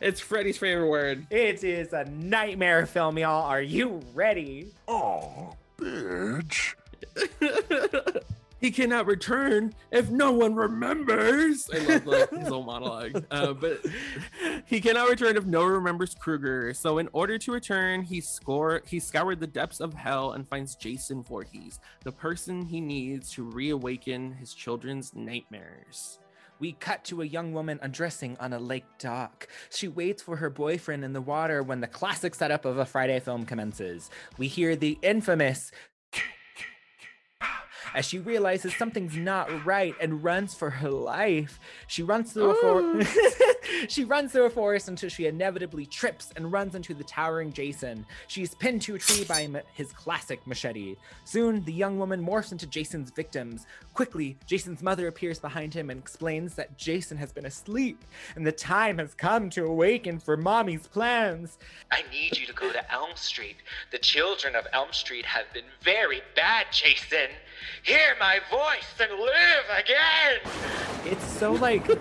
[0.00, 1.26] It's Freddy's favorite word.
[1.30, 3.44] It is a nightmare film, y'all.
[3.44, 4.72] Are you ready?
[4.88, 5.54] Oh,
[5.84, 6.74] bitch.
[8.60, 11.68] he cannot return if no one remembers.
[11.72, 13.24] I love like his whole monologue.
[13.30, 13.84] Uh, but
[14.66, 16.72] he cannot return if no one remembers Krueger.
[16.74, 20.76] So in order to return, he score he scoured the depths of hell and finds
[20.76, 26.18] Jason Voorhees, the person he needs to reawaken his children's nightmares.
[26.64, 29.48] We cut to a young woman undressing on a lake dock.
[29.68, 33.20] She waits for her boyfriend in the water when the classic setup of a Friday
[33.20, 34.08] film commences.
[34.38, 35.72] We hear the infamous
[37.94, 41.58] as she realizes something's not right and runs for her life.
[41.86, 43.18] She runs through a forest.
[43.88, 48.06] she runs through a forest until she inevitably trips and runs into the towering Jason.
[48.28, 50.96] She's pinned to a tree by his classic machete.
[51.24, 53.66] Soon, the young woman morphs into Jason's victims.
[53.92, 58.04] Quickly, Jason's mother appears behind him and explains that Jason has been asleep
[58.36, 61.58] and the time has come to awaken for mommy's plans.
[61.90, 63.56] I need you to go to Elm Street.
[63.90, 67.28] The children of Elm Street have been very bad, Jason.
[67.82, 70.40] Hear my voice and live again.
[71.04, 71.86] It's so like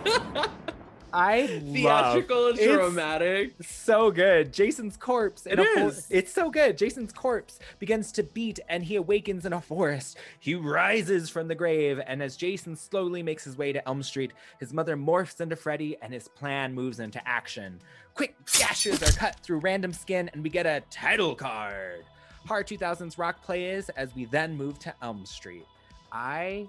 [1.15, 3.53] I Theatrical love and it's dramatic.
[3.61, 4.51] So good.
[4.51, 6.75] Jason's corpse in It a for- It's so good.
[6.75, 10.17] Jason's corpse begins to beat and he awakens in a forest.
[10.39, 14.33] He rises from the grave and as Jason slowly makes his way to Elm Street,
[14.59, 17.79] his mother morphs into Freddy and his plan moves into action.
[18.15, 22.05] Quick gashes are cut through random skin and we get a title card.
[22.45, 25.65] Hard 2000s rock play is as we then move to Elm Street.
[26.11, 26.67] I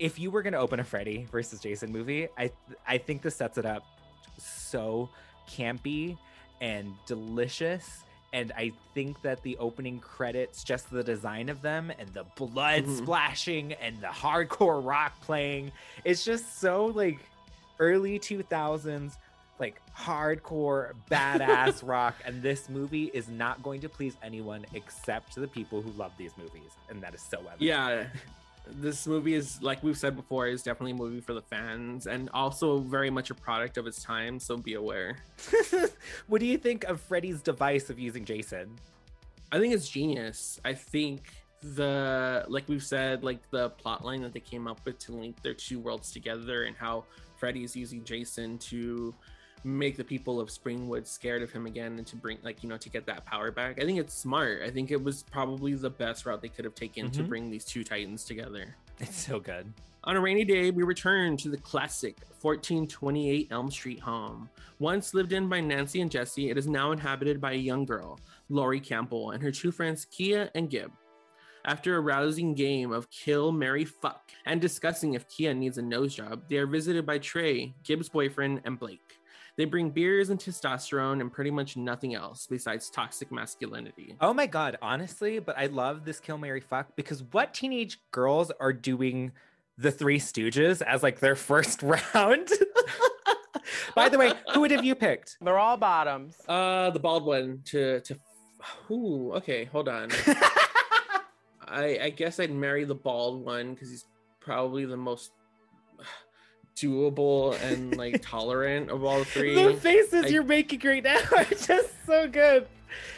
[0.00, 2.50] if you were going to open a Freddy versus Jason movie, I
[2.86, 3.84] I think this sets it up
[4.38, 5.08] so
[5.48, 6.16] campy
[6.60, 8.00] and delicious.
[8.32, 12.84] And I think that the opening credits, just the design of them and the blood
[12.84, 12.98] Mhm.
[12.98, 15.72] splashing and the hardcore rock playing,
[16.04, 17.18] it's just so like
[17.80, 19.18] early 2000s,
[19.60, 22.16] like hardcore badass rock.
[22.24, 26.32] And this movie is not going to please anyone except the people who love these
[26.36, 26.72] movies.
[26.88, 27.60] And that is so evident.
[27.60, 28.06] Yeah.
[28.66, 32.30] This movie is, like we've said before, is definitely a movie for the fans and
[32.32, 34.38] also very much a product of its time.
[34.38, 35.18] So be aware.
[36.28, 38.76] what do you think of Freddy's device of using Jason?
[39.52, 40.60] I think it's genius.
[40.64, 41.32] I think
[41.62, 45.42] the like we've said, like the plot line that they came up with to link
[45.42, 47.04] their two worlds together and how
[47.36, 49.14] Freddy's using Jason to
[49.64, 52.76] make the people of Springwood scared of him again and to bring like you know
[52.78, 53.80] to get that power back.
[53.80, 54.62] I think it's smart.
[54.62, 57.28] I think it was probably the best route they could have taken to Mhm.
[57.28, 58.74] bring these two titans together.
[59.00, 59.72] It's so good.
[60.04, 64.48] On a rainy day, we return to the classic 1428 Elm Street home.
[64.78, 68.18] Once lived in by Nancy and Jesse, it is now inhabited by a young girl,
[68.48, 70.90] Lori Campbell, and her two friends Kia and Gib.
[71.66, 76.14] After a rousing game of kill, marry, fuck, and discussing if Kia needs a nose
[76.14, 79.18] job, they are visited by Trey, Gib's boyfriend, and Blake.
[79.60, 84.16] They bring beers and testosterone and pretty much nothing else besides toxic masculinity.
[84.18, 88.50] Oh my god, honestly, but I love this Kill Mary Fuck because what teenage girls
[88.58, 89.32] are doing
[89.76, 92.48] the Three Stooges as like their first round?
[93.94, 95.36] By the way, who would have you picked?
[95.42, 96.36] They're all bottoms.
[96.48, 98.18] Uh, the bald one to to.
[98.90, 100.08] Ooh, okay, hold on.
[101.68, 104.06] I I guess I'd marry the bald one because he's
[104.40, 105.32] probably the most
[106.80, 109.54] doable and like tolerant of all three.
[109.54, 112.66] The faces I- you're making right now are just so good.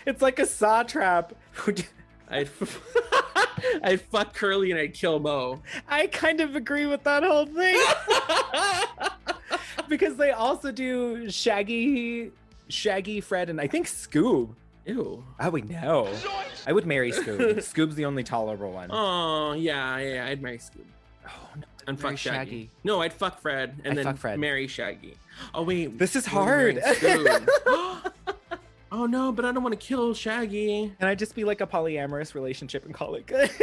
[0.07, 1.33] It's like a saw trap.
[2.29, 2.49] I'd
[3.85, 5.61] I'd fuck Curly and I'd kill Moe.
[5.89, 7.79] I kind of agree with that whole thing.
[9.89, 12.31] because they also do Shaggy,
[12.69, 14.55] Shaggy, Fred, and I think Scoob.
[14.87, 15.23] Ew.
[15.39, 16.09] Oh, we know.
[16.67, 17.57] I would marry Scoob.
[17.59, 18.89] Scoob's the only tolerable one.
[18.91, 20.85] Oh yeah, yeah, I'd marry Scoob.
[21.29, 21.63] Oh no.
[21.87, 22.37] And fuck Shaggy.
[22.39, 22.71] Shaggy.
[22.85, 24.39] No, I'd fuck Fred and I'd then Fred.
[24.39, 25.17] marry Shaggy.
[25.55, 26.81] Oh wait, This is hard.
[28.95, 30.93] Oh no, but I don't want to kill Shaggy.
[30.99, 33.51] Can I just be like a polyamorous relationship and call it good?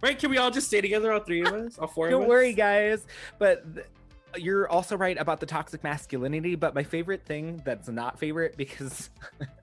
[0.00, 0.18] Right?
[0.18, 2.28] Can we all just stay together, all three of us, all four Don't us?
[2.28, 3.06] worry, guys.
[3.38, 3.86] But th-
[4.36, 6.56] you're also right about the toxic masculinity.
[6.56, 9.10] But my favorite thing that's not favorite because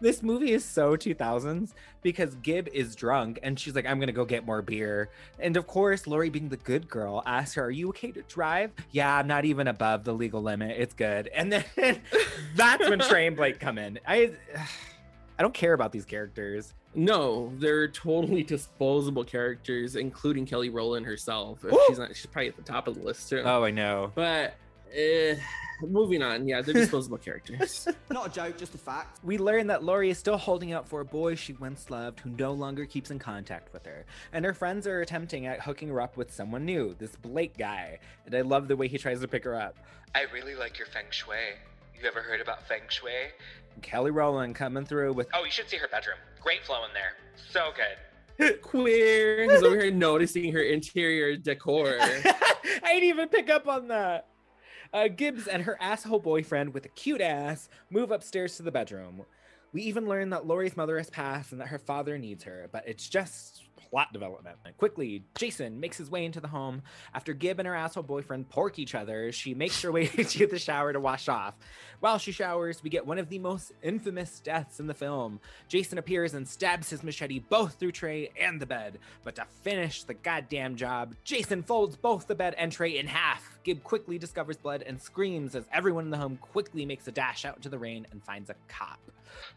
[0.00, 1.72] this movie is so 2000s
[2.02, 5.10] because Gib is drunk and she's like, I'm gonna go get more beer.
[5.38, 8.70] And of course, Lori, being the good girl, asks her, Are you okay to drive?
[8.92, 10.76] Yeah, I'm not even above the legal limit.
[10.78, 11.30] It's good.
[11.38, 11.64] And then
[12.56, 13.98] that's when Trey and Blake come in.
[14.06, 14.32] I.
[15.38, 16.74] I don't care about these characters.
[16.96, 21.64] No, they're totally disposable characters, including Kelly Rowland herself.
[21.64, 23.42] If she's not, she's probably at the top of the list too.
[23.44, 24.10] Oh, I know.
[24.16, 24.54] But
[24.92, 27.88] uh, moving on, yeah, they're disposable characters.
[28.10, 29.18] Not a joke, just a fact.
[29.22, 32.30] We learn that Lori is still holding out for a boy she once loved who
[32.30, 34.04] no longer keeps in contact with her.
[34.32, 37.98] And her friends are attempting at hooking her up with someone new, this Blake guy.
[38.26, 39.76] And I love the way he tries to pick her up.
[40.14, 41.36] I really like your feng shui.
[42.00, 43.12] You ever heard about feng shui?
[43.82, 46.16] Kelly Rowland coming through with Oh, you should see her bedroom.
[46.40, 47.12] Great flow in there.
[47.50, 47.96] So good.
[48.62, 49.50] Queer.
[49.50, 51.98] He's over here noticing her interior decor.
[52.00, 54.28] I didn't even pick up on that.
[54.92, 59.22] Uh, Gibbs and her asshole boyfriend with a cute ass move upstairs to the bedroom.
[59.72, 62.84] We even learn that Lori's mother has passed and that her father needs her, but
[62.86, 64.56] it's just plot development.
[64.76, 66.82] Quickly, Jason makes his way into the home.
[67.14, 70.58] After Gib and her asshole boyfriend pork each other, she makes her way to the
[70.58, 71.54] shower to wash off.
[72.00, 75.40] While she showers, we get one of the most infamous deaths in the film.
[75.68, 78.98] Jason appears and stabs his machete both through Trey and the bed.
[79.24, 83.57] But to finish the goddamn job, Jason folds both the bed and Trey in half.
[83.68, 87.44] Gib quickly discovers blood and screams as everyone in the home quickly makes a dash
[87.44, 88.98] out into the rain and finds a cop.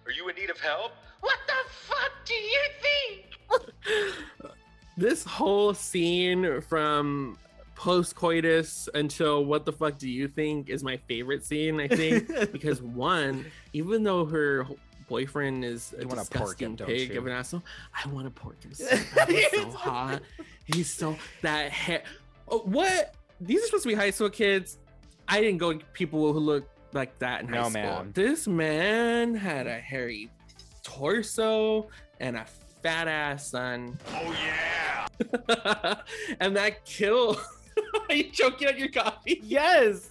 [0.05, 0.91] Are you in need of help?
[1.21, 4.51] What the fuck do you think?
[4.97, 7.37] this whole scene from
[7.73, 12.27] post coitus until what the fuck do you think is my favorite scene i think
[12.51, 13.43] because one
[13.73, 14.67] even though her
[15.09, 18.29] boyfriend is a You wanna pork disgusting him, pig of an asshole i want to
[18.29, 18.85] pork him so
[19.27, 20.21] he's so hot
[20.65, 22.03] he's so that hair
[22.49, 24.77] oh, what these are supposed to be high school kids
[25.27, 28.11] i didn't go with people who look like that in high No, school ma'am.
[28.13, 30.29] this man had a hairy
[30.83, 31.89] torso
[32.19, 32.45] and a
[32.83, 35.95] fat ass son Oh yeah!
[36.39, 37.39] and that kill
[38.09, 40.09] are you choking on your coffee Yes.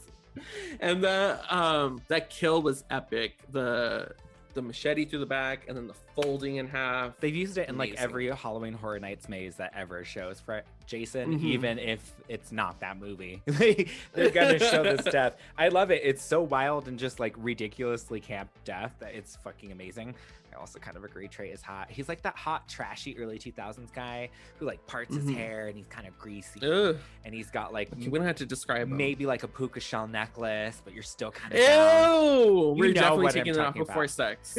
[0.80, 4.08] and that um that kill was epic the
[4.60, 7.78] the machete through the back and then the folding in half They've used it in
[7.78, 11.44] like every Halloween Horror Nights maze that ever shows for Jason, Mhm.
[11.44, 13.40] even if it's not that movie.
[13.46, 15.36] They- They're gonna show this death.
[15.56, 16.02] I love it.
[16.04, 20.14] It's so wild and just like ridiculously camp death that it's fucking amazing.
[20.52, 21.90] I also kind of agree Trey is hot.
[21.90, 25.20] He's like that hot, trashy early 2000s guy who like parts Mhm.
[25.26, 26.60] his hair and he's kind of greasy.
[26.66, 26.96] Ugh.
[27.24, 28.96] And he's got like Okay, we don't have to describe him.
[28.96, 32.74] maybe like a puka shell necklace, but you're still kind of Ew!
[32.76, 34.10] We're know definitely what taking it off talking before about.
[34.10, 34.58] sex.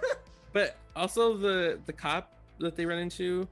[0.52, 3.48] but also the the cop that they run into,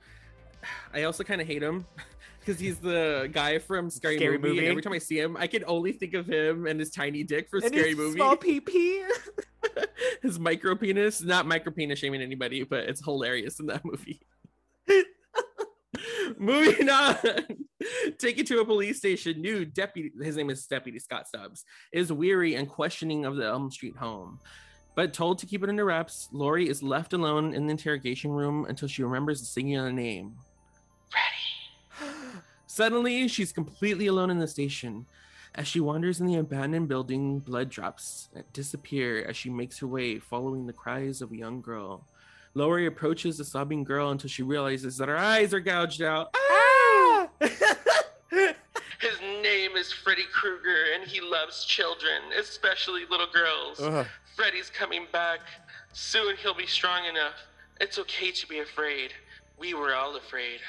[0.92, 1.86] I also kind of hate him
[2.40, 4.58] because he's the guy from Scary, Scary movie, Movie?
[4.60, 7.24] And every time I see him, I can only think of him and his tiny
[7.24, 8.18] dick for And Scary his Movie.
[8.18, 9.00] Small PP.
[10.22, 14.20] his micro penis, not micro penis shaming anybody, but it's hilarious in that movie.
[16.38, 17.16] Moving on,
[18.18, 19.40] taken to a police station.
[19.40, 23.70] New deputy, his name is Deputy Scott Stubbs, is weary and questioning of the Elm
[23.70, 24.38] Street home.
[24.94, 28.66] But told to keep it under wraps, Lori is left alone in the interrogation room
[28.68, 30.34] until she remembers the singular name.
[31.10, 32.12] Freddy.
[32.66, 35.06] Suddenly, she's completely alone in the station.
[35.54, 40.18] As she wanders in the abandoned building, blood drops disappear as she makes her way,
[40.18, 42.04] following the cries of a young girl.
[42.54, 46.34] Lori approaches the sobbing girl until she realizes that her eyes are gouged out.
[46.36, 47.28] Ah!
[47.40, 53.80] His name is Freddy Krueger, and he loves children, especially little girls.
[53.80, 54.06] Ugh.
[54.36, 55.40] Freddy's coming back.
[55.92, 57.34] Soon he'll be strong enough.
[57.80, 59.12] It's okay to be afraid.
[59.58, 60.60] We were all afraid.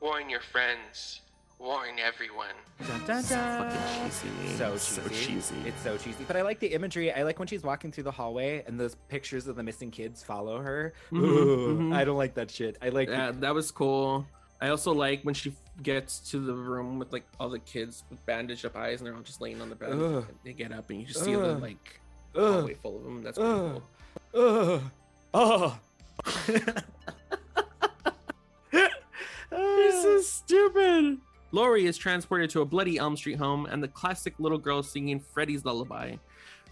[0.00, 1.20] Warn your friends.
[1.58, 2.54] Warn everyone.
[2.86, 3.70] Dun, dun, dun.
[3.70, 4.56] fucking cheesy.
[4.56, 5.24] So So cheesy.
[5.32, 5.54] cheesy.
[5.64, 6.24] It's so cheesy.
[6.26, 7.10] But I like the imagery.
[7.12, 10.22] I like when she's walking through the hallway and those pictures of the missing kids
[10.22, 10.92] follow her.
[11.10, 11.94] Mhm, Ooh, mhm.
[11.94, 12.76] I don't like that shit.
[12.82, 14.26] I like Yeah, that was cool.
[14.60, 18.24] I also like when she gets to the room with like all the kids with
[18.26, 19.92] bandaged up eyes and they're all just laying on the bed.
[19.92, 20.26] Ugh.
[20.44, 22.00] They get up and you just see the like
[22.34, 22.52] Ugh.
[22.52, 23.22] hallway full of them.
[23.22, 23.82] That's pretty Ugh.
[24.32, 24.42] cool.
[24.74, 24.82] Ugh.
[25.32, 25.78] Oh.
[29.48, 31.18] This is stupid.
[31.56, 35.18] Lori is transported to a bloody Elm Street home and the classic little girl singing
[35.18, 36.16] Freddy's lullaby.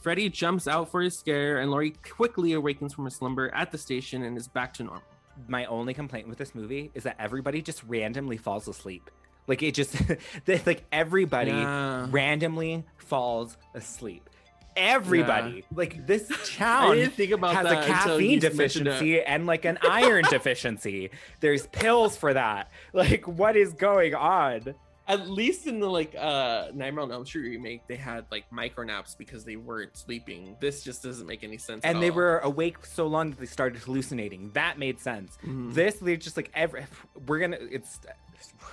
[0.03, 3.78] Freddy jumps out for his scare and Lori quickly awakens from her slumber at the
[3.78, 5.03] station and is back to normal.
[5.49, 9.09] My only complaint with this movie is that everybody just randomly falls asleep.
[9.47, 9.97] Like it just,
[10.66, 12.07] like everybody Yeah.
[12.11, 14.28] randomly falls asleep.
[14.77, 18.91] Everybody, like this town, didn't think about has a caffeine you mentioned it.
[18.91, 21.11] deficiency and like an iron deficiency.
[21.41, 22.70] There's pills for that.
[22.93, 24.75] Like, what is going on?
[25.07, 28.85] At least in the like uh Nightmare on Elm Street remake, they had like micro
[28.85, 30.57] naps because they weren't sleeping.
[30.61, 31.85] This just doesn't make any sense.
[31.85, 32.16] And they all.
[32.16, 34.51] were awake so long that they started hallucinating.
[34.55, 35.37] That made sense.
[35.45, 35.75] Mhm.
[35.75, 36.87] This, they're just like every.
[37.27, 37.59] We're gonna.
[37.61, 38.01] It's.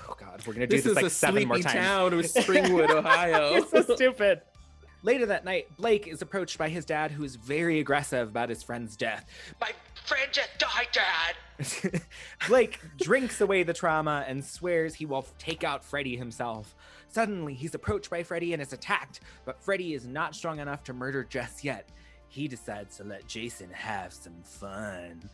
[0.09, 1.85] Oh God, we're gonna do This this, is like a seven more sleepy times.
[1.85, 3.55] town of Springwood, Ohio.
[3.55, 4.41] it's so stupid.
[5.03, 8.61] Later that night, Blake is approached by his dad, who is very aggressive about his
[8.61, 9.25] friend's death.
[9.59, 9.71] My
[10.05, 12.01] friend just died, Dad.
[12.47, 16.75] Blake drinks away the trauma and swears he will take out Freddy himself.
[17.09, 20.93] Suddenly, he's approached by Freddy and is attacked, but Freddy is not strong enough to
[20.93, 21.89] murder just yet.
[22.27, 25.29] He decides to let Jason have some fun.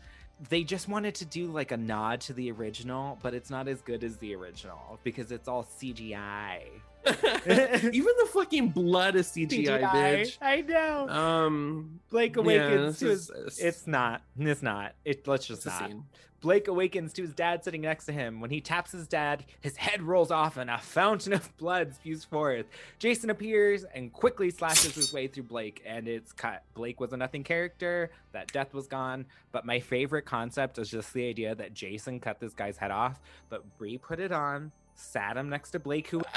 [0.50, 3.82] They just wanted to do like a nod to the original, but it's not as
[3.82, 6.62] good as the original because it's all CGI.
[7.06, 10.38] Even the fucking blood is CGI, bitch.
[10.42, 11.08] I know.
[11.10, 13.60] Um, Blake yeah, awakens this to is- his.
[13.60, 14.22] It's not.
[14.38, 14.94] It's not.
[15.06, 15.28] It.
[15.28, 15.80] Let's just not.
[15.80, 16.04] scene.
[16.40, 18.40] Blake awakens to his dad sitting next to him.
[18.40, 22.24] When he taps his dad, his head rolls off and a fountain of blood spews
[22.26, 22.68] forth.
[23.00, 26.62] Jason appears and quickly slashes his way through Blake, and it's cut.
[26.76, 29.26] Blake was a nothing character, that death was gone.
[29.52, 33.20] But my favorite concept is just the idea that Jason cut this guy's head off,
[33.50, 36.28] but Bree put it on, sat him next to Blake, who was.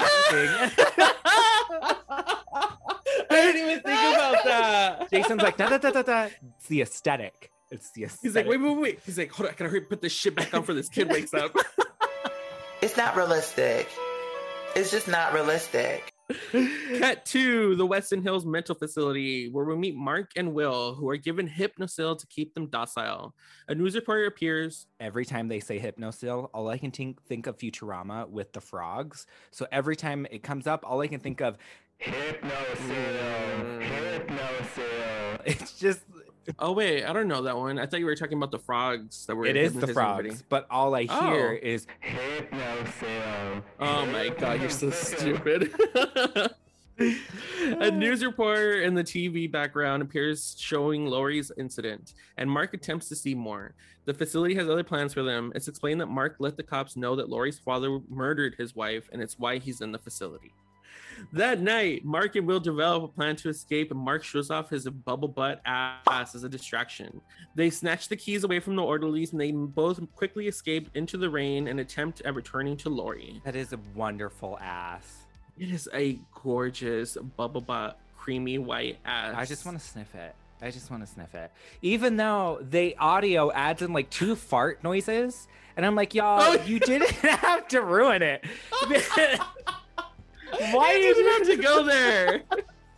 [3.29, 5.09] I didn't even think about that.
[5.13, 6.27] Jason's like, da da da da da.
[6.57, 7.51] It's the aesthetic.
[7.69, 8.21] It's the aesthetic.
[8.23, 8.99] He's like, wait, wait, wait.
[9.05, 11.09] He's like, hold on, can I hurry put this shit back on for this kid
[11.09, 11.55] wakes up.
[12.81, 13.87] It's not realistic.
[14.75, 16.10] It's just not realistic.
[16.99, 21.17] Cut to the Westin Hills mental facility where we meet Mark and Will, who are
[21.17, 23.35] given Hypnosil to keep them docile.
[23.67, 24.87] A news reporter appears.
[24.99, 29.25] Every time they say hypnosil, all I can think think of Futurama with the frogs.
[29.51, 31.57] So every time it comes up, all I can think of
[31.99, 32.59] hypnosil,
[32.89, 33.81] mm.
[33.81, 35.41] hypnosil.
[35.45, 36.01] It's just
[36.59, 37.77] Oh wait, I don't know that one.
[37.79, 39.45] I thought you were talking about the frogs that were.
[39.45, 40.43] it is the frogs, everybody.
[40.49, 41.65] but all I hear Oh.
[41.67, 43.61] is hypnosil.
[43.79, 45.71] Oh my god, you're so stupid.
[46.99, 53.15] A news reporter in the TV background appears showing Lori's incident, and Mark attempts to
[53.15, 53.73] see more.
[54.05, 55.51] The facility has other plans for them.
[55.55, 59.21] It's explained that Mark let the cops know that Lori's father murdered his wife, and
[59.21, 60.53] it's why he's in the facility.
[61.33, 64.87] That night, Mark and Will develop a plan to escape, and Mark shows off his
[64.87, 67.21] bubble butt ass as a distraction.
[67.55, 71.29] They snatch the keys away from the orderlies, and they both quickly escape into the
[71.29, 73.41] rain and attempt at returning to Lori.
[73.45, 75.25] That is a wonderful ass.
[75.57, 79.35] It is a gorgeous bubble butt, creamy white ass.
[79.37, 80.35] I just want to sniff it.
[80.61, 81.51] I just want to sniff it.
[81.81, 86.63] Even though the audio adds in like two fart noises, and I'm like, y'all, Oh,
[86.65, 88.45] you didn't have to ruin it.
[90.71, 92.41] Why did didn't you have to go there?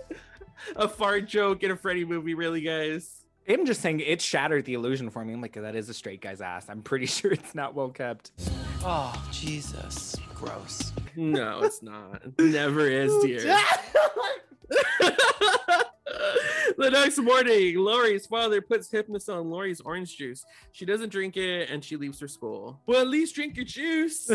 [0.75, 3.23] a fart joke in a Freddy movie, really, guys?
[3.47, 5.33] I'm just saying it shattered the illusion for me.
[5.33, 6.67] I'm like, that is a straight guy's ass.
[6.69, 8.31] I'm pretty sure it's not well kept.
[8.85, 10.15] Oh, Jesus.
[10.33, 10.93] Gross.
[11.15, 12.21] No, it's not.
[12.25, 13.41] It never is, dear.
[16.77, 20.45] the next morning, Lori's father puts hypnosis on Lori's orange juice.
[20.71, 22.79] She doesn't drink it and she leaves for school.
[22.85, 24.31] Well, at least drink your juice.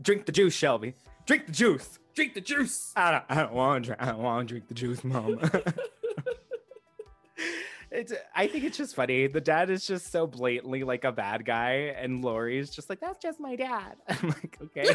[0.00, 0.94] Drink the juice, Shelby.
[1.26, 1.98] Drink the juice.
[2.14, 2.92] Drink the juice.
[2.96, 4.02] I don't, I don't want to drink.
[4.02, 5.38] I don't want to drink the juice, mom.
[7.90, 8.12] it's.
[8.34, 9.26] I think it's just funny.
[9.26, 13.22] The dad is just so blatantly like a bad guy, and Lori's just like, "That's
[13.22, 14.94] just my dad." I'm like, okay.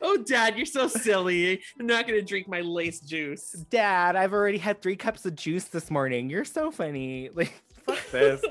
[0.00, 1.62] Oh, Dad, you're so silly.
[1.78, 3.52] I'm not going to drink my lace juice.
[3.70, 6.28] Dad, I've already had three cups of juice this morning.
[6.28, 7.30] You're so funny.
[7.34, 8.42] Like, fuck this.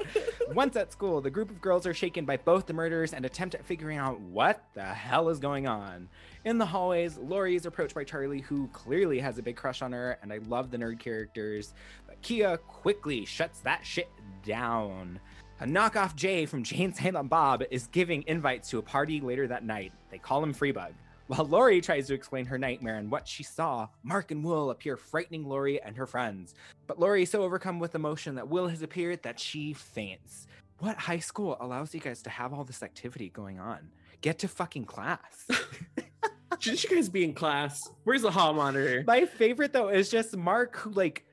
[0.52, 3.56] Once at school, the group of girls are shaken by both the murders and attempt
[3.56, 6.10] at figuring out what the hell is going on.
[6.46, 9.92] In the hallways, Lori is approached by Charlie, who clearly has a big crush on
[9.92, 11.74] her, and I love the nerd characters.
[12.06, 14.10] But Kia quickly shuts that shit
[14.46, 15.20] down.
[15.60, 19.48] A knockoff Jay from Jay and Silent Bob is giving invites to a party later
[19.48, 19.94] that night.
[20.12, 20.94] They call him Freeburg.
[21.28, 24.98] While Lori tries to explain her nightmare and what she saw, Mark and Will appear
[24.98, 26.54] frightening Lori and her friends.
[26.86, 30.48] But Lori is so overcome with emotion that Will has appeared that she faints.
[30.80, 33.90] What high school allows you guys to have all this activity going on?
[34.22, 35.48] Get to fucking class.
[36.60, 37.90] Shouldn't you guys be in class?
[38.04, 39.04] Where's the hall monitor?
[39.08, 41.26] My favorite though is just Mark who like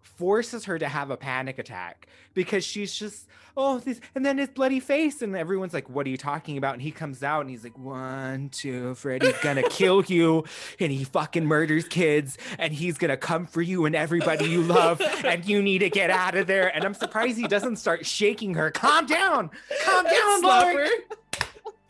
[0.00, 3.26] forces her to have a panic attack because she's just
[3.56, 6.74] oh this and then his bloody face and everyone's like what are you talking about
[6.74, 10.44] and he comes out and he's like one two Freddy's gonna kill you
[10.78, 15.00] and he fucking murders kids and he's gonna come for you and everybody you love
[15.24, 18.54] and you need to get out of there and I'm surprised he doesn't start shaking
[18.54, 19.50] her calm down
[19.84, 20.76] calm down Slap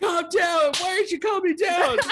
[0.00, 0.72] Calm down.
[0.80, 1.98] Why aren't you calming down?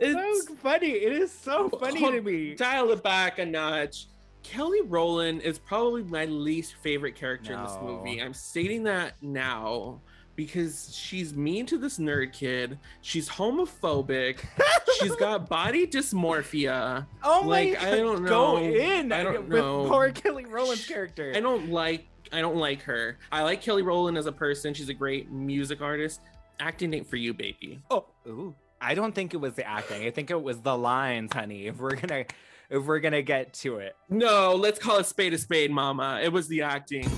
[0.00, 4.06] it's so funny it is so funny Hold- to me Dial it back a notch.
[4.42, 8.20] Kelly Rowland is probably my least favorite character in this movie.
[8.22, 10.00] I'm stating that now
[10.34, 12.78] because she's mean to this nerd kid.
[13.02, 14.38] She's homophobic.
[14.98, 17.06] she's got body dysmorphia.
[17.22, 18.28] Oh like my I don't know.
[18.28, 19.86] Go in I don't with know.
[19.88, 21.32] poor Kelly Rowland's character.
[21.36, 23.18] I don't like I don't like her.
[23.30, 24.72] I like Kelly Rowland as a person.
[24.72, 26.20] She's a great music artist.
[26.60, 27.80] Acting ain't for you, baby.
[27.90, 28.54] Oh, ooh.
[28.80, 30.04] I don't think it was the acting.
[30.04, 31.66] I think it was the lines, honey.
[31.66, 32.24] If we're gonna
[32.70, 33.96] if we're gonna get to it.
[34.08, 36.20] No, let's call a spade a spade, mama.
[36.22, 37.08] It was the acting.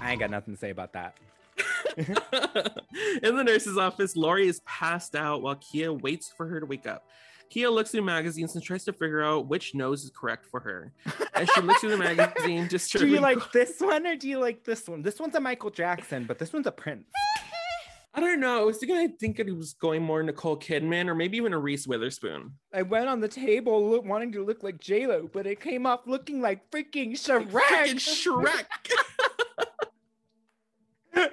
[0.00, 1.16] I ain't got nothing to say about that.
[3.22, 6.86] In the nurse's office, Lori is passed out while Kia waits for her to wake
[6.86, 7.06] up.
[7.50, 10.92] Kia looks through magazines and tries to figure out which nose is correct for her.
[11.34, 14.38] As she looks through the magazine, just Do you like this one or do you
[14.38, 15.02] like this one?
[15.02, 17.08] This one's a Michael Jackson, but this one's a Prince.
[18.12, 18.60] I don't know.
[18.60, 21.58] I was thinking I think it was going more Nicole Kidman or maybe even a
[21.58, 22.52] Reese Witherspoon.
[22.74, 25.86] I went on the table look, wanting to look like J Lo, but it came
[25.86, 27.48] off looking like freaking Shrek.
[27.50, 28.64] Freaking Shrek.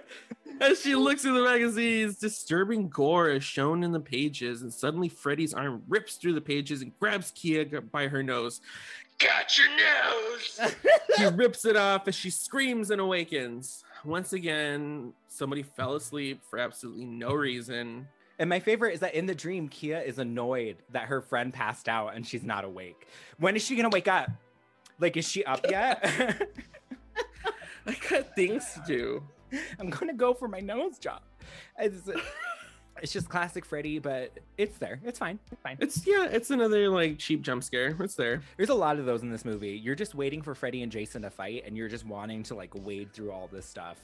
[0.59, 5.07] As she looks through the magazines, disturbing gore is shown in the pages, and suddenly
[5.07, 8.61] Freddy's arm rips through the pages and grabs Kia by her nose.
[9.19, 10.73] Got your nose!
[11.17, 13.84] he rips it off as she screams and awakens.
[14.05, 18.07] Once again, somebody fell asleep for absolutely no reason.
[18.39, 21.89] And my favorite is that in the dream, Kia is annoyed that her friend passed
[21.89, 23.07] out and she's not awake.
[23.39, 24.29] When is she gonna wake up?
[24.99, 26.03] Like, is she up yet?
[27.87, 29.23] I got things to do.
[29.79, 31.21] I'm gonna go for my nose job.
[31.79, 32.09] It's,
[33.01, 34.99] it's just classic Freddy, but it's there.
[35.03, 35.39] It's fine.
[35.51, 35.77] It's fine.
[35.79, 37.95] It's yeah, it's another like cheap jump scare.
[37.99, 38.41] It's there.
[38.57, 39.71] There's a lot of those in this movie.
[39.71, 42.71] You're just waiting for Freddy and Jason to fight, and you're just wanting to like
[42.73, 43.97] wade through all this stuff.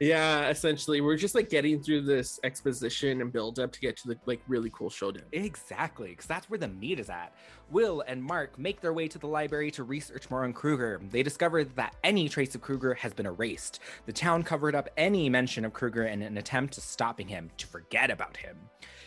[0.00, 4.08] Yeah, essentially, we're just like getting through this exposition and build up to get to
[4.08, 5.24] the like really cool showdown.
[5.32, 7.34] Exactly, because that's where the meat is at.
[7.70, 11.00] Will and Mark make their way to the library to research more on Krueger.
[11.10, 13.80] They discover that any trace of Krueger has been erased.
[14.06, 17.66] The town covered up any mention of Krueger in an attempt to stopping him, to
[17.66, 18.56] forget about him.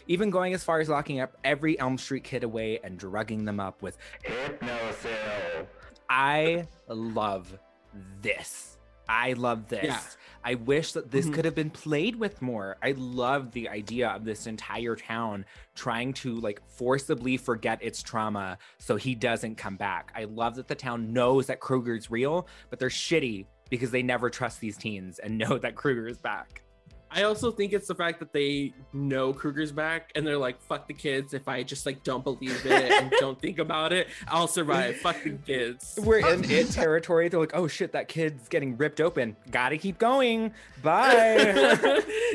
[0.08, 3.60] Even going as far as locking up every Elm Street kid away and drugging them
[3.60, 5.68] up with hypnosil.
[6.10, 7.58] I love
[8.22, 8.77] this.
[9.10, 9.84] I love this.
[9.86, 10.00] Yeah.
[10.44, 11.34] I wish that this Mhm.
[11.34, 12.78] could have been played with more.
[12.82, 15.46] I love the idea of this entire town
[15.76, 20.12] trying to like forcibly forget its trauma so he doesn't come back.
[20.16, 24.30] I love that the town knows that Krueger's real, but they're shitty because they never
[24.30, 26.62] trust these teens and know that Krueger is back.
[27.10, 30.88] I also think it's the fact that they know Krueger's back and they're like, fuck
[30.88, 31.34] the kids.
[31.34, 34.98] If I just like don't believe it and don't think about it, I'll survive.
[34.98, 35.98] Fuck the kids.
[36.02, 37.30] We're in it territory.
[37.30, 39.36] They're like, oh shit, that kid's getting ripped open.
[39.52, 40.54] Gotta keep going.
[40.84, 41.36] Bye.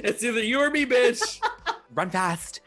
[0.02, 1.40] it's either you or me, bitch.
[1.94, 2.60] Run fast.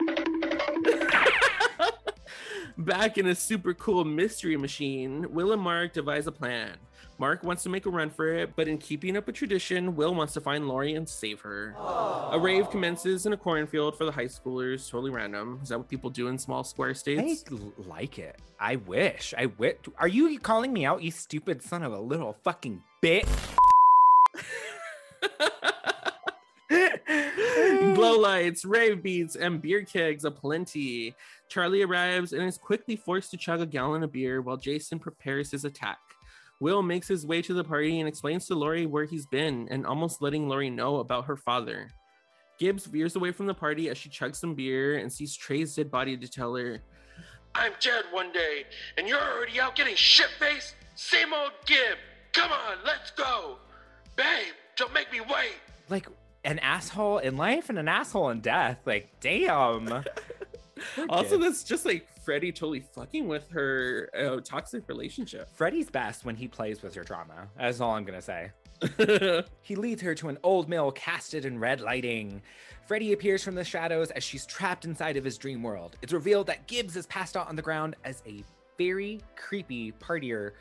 [2.78, 6.76] Back in a super cool mystery machine, Will and Mark devise a plan.
[7.18, 10.14] Mark wants to make a run for it, but in keeping up a tradition, Will
[10.14, 11.74] wants to find Lori and save her.
[12.30, 15.58] A rave commences in a cornfield for the high schoolers, totally random.
[15.62, 17.44] Is that what people do in small square states?
[17.50, 18.36] l- like it.
[18.60, 19.32] I wish.
[19.38, 19.76] I wish.
[19.98, 23.26] Are you calling me out, you stupid son of a little fucking bitch?
[27.94, 31.14] Glow lights, rave beats, and beer kegs aplenty.
[31.48, 35.50] Charlie arrives and is quickly forced to chug a gallon of beer while Jason prepares
[35.50, 35.98] his attack.
[36.58, 39.86] Will makes his way to the party and explains to Lori where he's been and
[39.86, 41.90] almost letting Lori know about her father.
[42.58, 45.90] Gibbs veers away from the party as she chugs some beer and sees Trey's dead
[45.90, 46.80] body to tell her,
[47.54, 48.64] I'm dead one day,
[48.98, 50.74] and you're already out getting shit faced?
[50.94, 51.96] Same old Gib.
[52.32, 53.56] Come on, let's go.
[54.14, 55.56] Babe, don't make me wait.
[55.88, 56.06] Like
[56.46, 58.78] an asshole in life and an asshole in death.
[58.86, 60.04] Like, damn.
[61.08, 65.48] Also, that's just like Freddy totally fucking with her uh, toxic relationship.
[65.54, 67.48] Freddy's best when he plays with her drama.
[67.58, 68.50] That's all I'm gonna say.
[69.62, 72.42] He leads her to an old mill casted in red lighting.
[72.86, 75.96] Freddy appears from the shadows as she's trapped inside of his dream world.
[76.02, 78.44] It's revealed that Gibbs is passed out on the ground as a
[78.76, 80.52] very creepy partier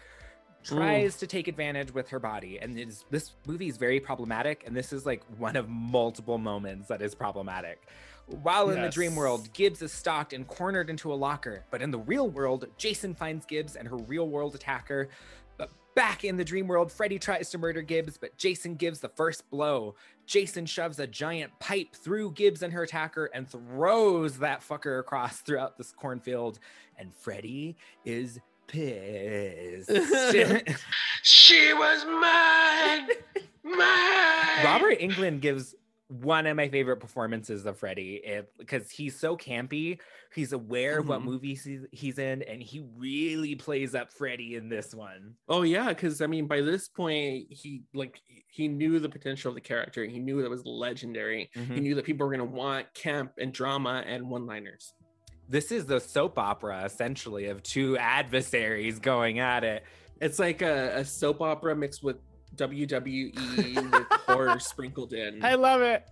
[0.66, 2.60] tries to take advantage with her body.
[2.60, 6.88] And is, this movie is very problematic, and this is like one of multiple moments
[6.88, 7.88] that is problematic.
[8.28, 11.64] While in the dream world, Gibbs is stalked and cornered into a locker.
[11.70, 15.10] But in the real world, Jason finds Gibbs and her real world attacker.
[15.58, 19.10] But back in the dream world, Freddy tries to murder Gibbs, but Jason gives the
[19.10, 19.94] first blow.
[20.26, 25.42] Jason shoves a giant pipe through Gibbs and her attacker and throws that fucker across
[25.42, 26.58] throughout this cornfield.
[26.98, 29.90] And Freddy is pissed.
[31.24, 33.08] She was mine!
[33.64, 34.64] Mine!
[34.64, 35.74] Robert Englund gives
[36.08, 38.22] one of my favorite performances of Freddy
[38.60, 39.98] because he's so campy.
[40.36, 41.26] He's aware of what Mhm.
[41.26, 45.34] movies he's, he's in, and he really plays up Freddy in this one.
[45.50, 49.56] Oh yeah, because I mean, by this point, he like he knew the potential of
[49.56, 50.06] the character.
[50.06, 51.50] He knew that it was legendary.
[51.56, 51.82] He Mhm.
[51.82, 54.94] knew that people were gonna want camp and drama and one-liners.
[55.48, 59.84] This is the soap opera essentially of two adversaries going at it.
[60.20, 62.18] It's like a, a soap opera mixed with
[62.56, 65.44] WWE with horror sprinkled in.
[65.44, 66.04] I love it.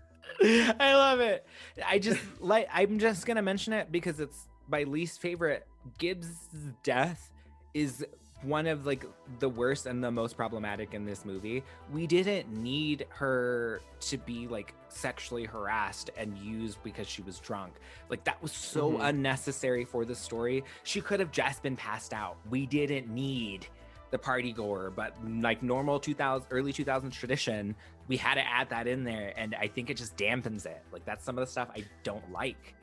[0.41, 1.45] I love it.
[1.85, 5.65] I just like I'm just gonna mention it because it's my least favorite.
[5.97, 6.47] Gibbs'
[6.83, 7.31] death
[7.73, 8.05] is
[8.43, 9.05] one of like
[9.39, 11.63] the worst and the most problematic in this movie.
[11.91, 17.73] We didn't need her to be like sexually harassed and used because she was drunk.
[18.09, 19.09] Like that was so Mhm.
[19.09, 20.63] unnecessary for the story.
[20.83, 22.37] She could have just been passed out.
[22.49, 23.67] We didn't need
[24.11, 27.75] the party goer, but like normal 2000 early 2000s tradition,
[28.07, 30.83] we had to add that in there, and I think it just dampens it.
[30.91, 32.75] Like that's some of the stuff I don't like.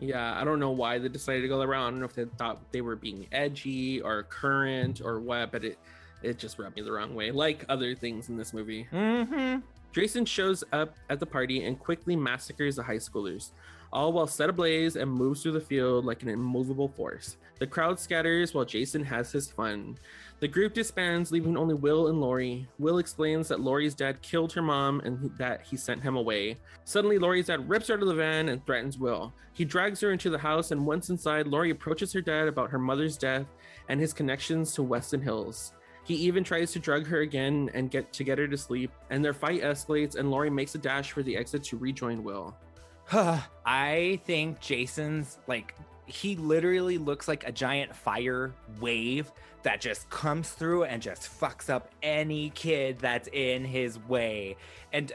[0.00, 1.86] Yeah, I don't know why they decided to go that route.
[1.86, 5.64] I don't know if they thought they were being edgy or current or what, but
[5.64, 5.78] it
[6.22, 8.88] it just rubbed me the wrong way, like other things in this movie.
[8.92, 9.60] Mm-hmm.
[9.92, 13.50] Jason shows up at the party and quickly massacres the high schoolers,
[13.92, 17.36] all while set ablaze and moves through the field like an immovable force.
[17.60, 19.98] The crowd scatters while Jason has his fun.
[20.40, 22.68] The group disbands, leaving only Will and Lori.
[22.78, 26.58] Will explains that Lori's dad killed her mom and that he sent him away.
[26.84, 29.32] Suddenly, Lori's dad rips her out of the van and threatens Will.
[29.52, 32.78] He drags her into the house, and once inside, Lori approaches her dad about her
[32.78, 33.46] mother's death
[33.88, 35.72] and his connections to Westin Hills.
[36.04, 39.24] He even tries to drug her again and get to get her to sleep, and
[39.24, 42.54] their fight escalates, and Lori makes a dash for the exit to rejoin Will.
[43.12, 45.74] I think Jason's like
[46.06, 49.32] he literally looks like a giant fire wave
[49.64, 54.56] that just comes through and just fucks up any kid that's in his way.
[54.92, 55.12] And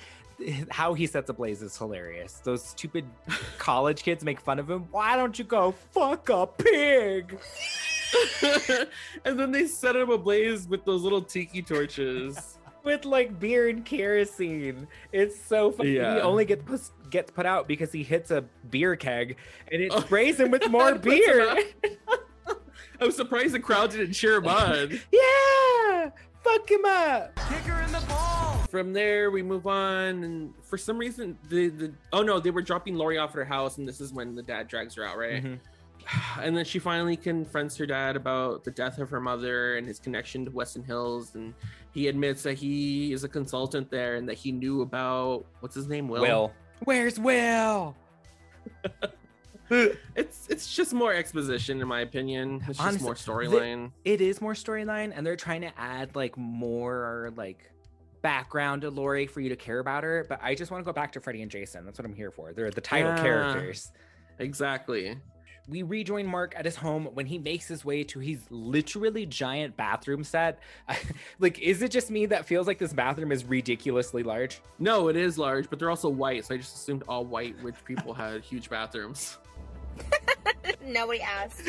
[0.70, 2.40] how he sets ablaze is hilarious.
[2.42, 3.04] Those stupid
[3.58, 4.88] college kids make fun of him.
[4.90, 7.38] Why don't you go fuck a pig?
[9.24, 12.58] and then they set him ablaze with those little tiki torches.
[12.84, 14.88] with like beer and kerosene.
[15.12, 15.96] It's so funny.
[15.96, 16.14] Yeah.
[16.14, 19.36] He only gets put, gets put out because he hits a beer keg
[19.70, 20.00] and it oh.
[20.00, 21.58] sprays him with more beer.
[22.94, 23.02] Out.
[23.02, 24.90] I was surprised the crowd didn't cheer him on.
[25.12, 26.10] yeah,
[26.42, 27.38] fuck him up.
[28.70, 32.62] From there, we move on, and for some reason, the the oh no, they were
[32.62, 35.18] dropping Lori off at her house, and this is when the dad drags her out,
[35.18, 35.42] right?
[35.44, 35.58] Mhm.
[36.40, 40.00] And then she finally confronts her dad about the death of her mother and his
[40.00, 41.54] connection to Westin Hills, and
[41.92, 45.86] he admits that he is a consultant there and that he knew about what's his
[45.86, 46.22] name, Will.
[46.22, 46.52] Will.
[46.84, 47.94] Where's Will?
[50.14, 52.62] It's it's just more exposition, in my opinion.
[52.68, 53.92] It's just more storyline.
[54.04, 57.70] It is more storyline, and they're trying to add like more like
[58.20, 60.26] background to Lori for you to care about her.
[60.28, 61.84] But I just want to go back to Freddy and Jason.
[61.86, 62.52] That's what I'm here for.
[62.52, 63.22] They're the title Yeah.
[63.22, 63.90] characters.
[64.38, 65.18] Exactly.
[65.68, 69.76] We rejoin Mark at his home when he makes his way to his literally giant
[69.76, 70.58] bathroom set.
[71.38, 74.60] like, is it just me that feels like this bathroom is ridiculously large?
[74.80, 77.76] No, it is large, but they're also white, so I just assumed all white rich
[77.84, 79.38] people had huge bathrooms.
[80.86, 81.62] Nobody asked.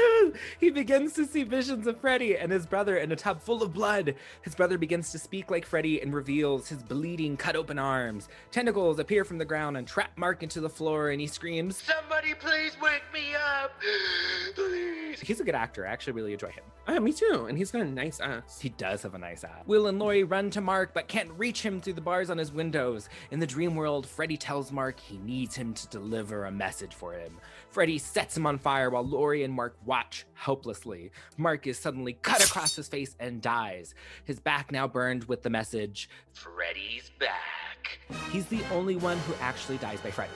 [0.60, 3.72] he begins to see visions of Freddy and his brother in a tub full of
[3.72, 4.14] blood.
[4.42, 8.28] His brother begins to speak like Freddy and reveals his bleeding, cut open arms.
[8.50, 12.34] Tentacles appear from the ground and trap Mark into the floor, and he screams, Somebody
[12.34, 13.72] please wake me up!
[14.54, 15.20] Please!
[15.20, 15.86] He's a good actor.
[15.86, 16.64] I actually really enjoy him.
[16.88, 17.46] Yeah, me too.
[17.48, 18.60] And he's got a nice ass.
[18.60, 19.62] He does have a nice ass.
[19.66, 22.52] Will and Lori run to Mark but can't reach him through the bars on his
[22.52, 23.08] windows.
[23.30, 27.14] In the dream world, Freddy tells Mark he needs him to deliver a message for
[27.14, 27.38] him.
[27.70, 31.10] Freddy sets him on fire while Lori and Mark watch helplessly.
[31.36, 33.94] Mark is suddenly cut across his face and dies.
[34.24, 37.98] His back now burned with the message Freddy's back.
[38.30, 40.32] He's the only one who actually dies by Freddy.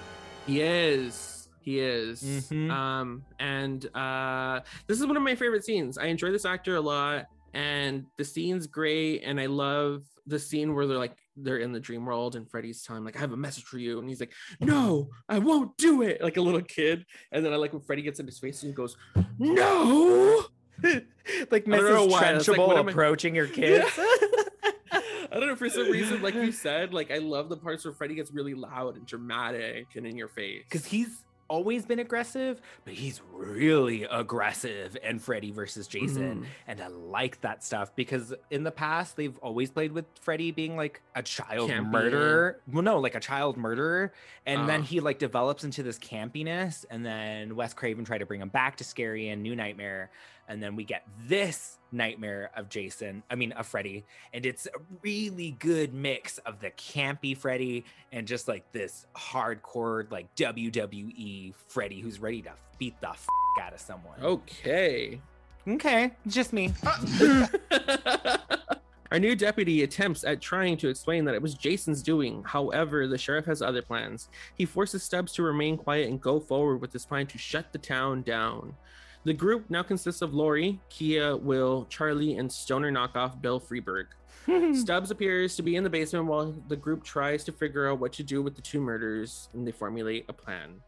[0.47, 1.49] He is.
[1.61, 2.23] He is.
[2.23, 2.71] Mhm.
[2.71, 5.99] Um, and uh, this is one of my favorite scenes.
[5.99, 9.23] I enjoy this actor a lot, and the scene's great.
[9.25, 12.82] And I love the scene where they're like they're in the dream world, and Freddy's
[12.82, 16.03] telling like, "I have a message for you," and he's like, "No, I won't do
[16.03, 17.05] it," like a little kid.
[17.32, 18.97] And then I like when Freddy gets in his face and he goes,
[19.39, 20.45] "No."
[20.82, 22.11] like Mrs.
[22.11, 23.86] like, Trunchbull I- approaching your kids.
[25.30, 27.93] I don't know for some reason, like you said, like I love the parts where
[27.93, 30.62] Freddy gets really loud and dramatic and in your face.
[30.64, 36.43] because he's always been aggressive, but he's really aggressive in Freddy versus Jason.
[36.43, 36.47] Mhm.
[36.67, 40.77] And I like that stuff because in the past, they've always played with Freddy being
[40.77, 41.91] like a child Campy.
[41.91, 42.61] murderer.
[42.71, 44.13] Well, no, like a child murderer.
[44.47, 44.85] And then Ah.
[44.85, 46.85] he like develops into this campiness.
[46.91, 50.11] And then Wes Craven tried to bring him back to Scary and New Nightmare.
[50.49, 54.05] And then we get this nightmare of Jason, I mean, of Freddy.
[54.33, 60.11] And it's a really good mix of the campy Freddy and just like this hardcore,
[60.11, 63.27] like WWE Freddy who's ready to beat the f
[63.61, 64.19] out of someone.
[64.23, 65.21] Okay.
[65.67, 66.73] Okay, just me.
[66.83, 67.57] Uh.
[69.11, 72.43] Our new deputy attempts at trying to explain that it was Jason's doing.
[72.45, 74.29] However, the sheriff has other plans.
[74.55, 77.79] He forces Stubbs to remain quiet and go forward with his plan to shut the
[77.79, 78.75] town down.
[79.25, 84.07] The group now consists of Lori, Kia, Will, Charlie, and stoner knockoff Bill Freeburg.
[84.75, 88.12] Stubbs appears to be in the basement while the group tries to figure out what
[88.14, 90.81] to do with the two murders and they formulate a plan.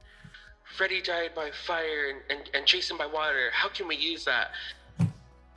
[0.77, 3.51] Freddy died by fire and, and, and Jason by water.
[3.53, 4.53] How can we use that?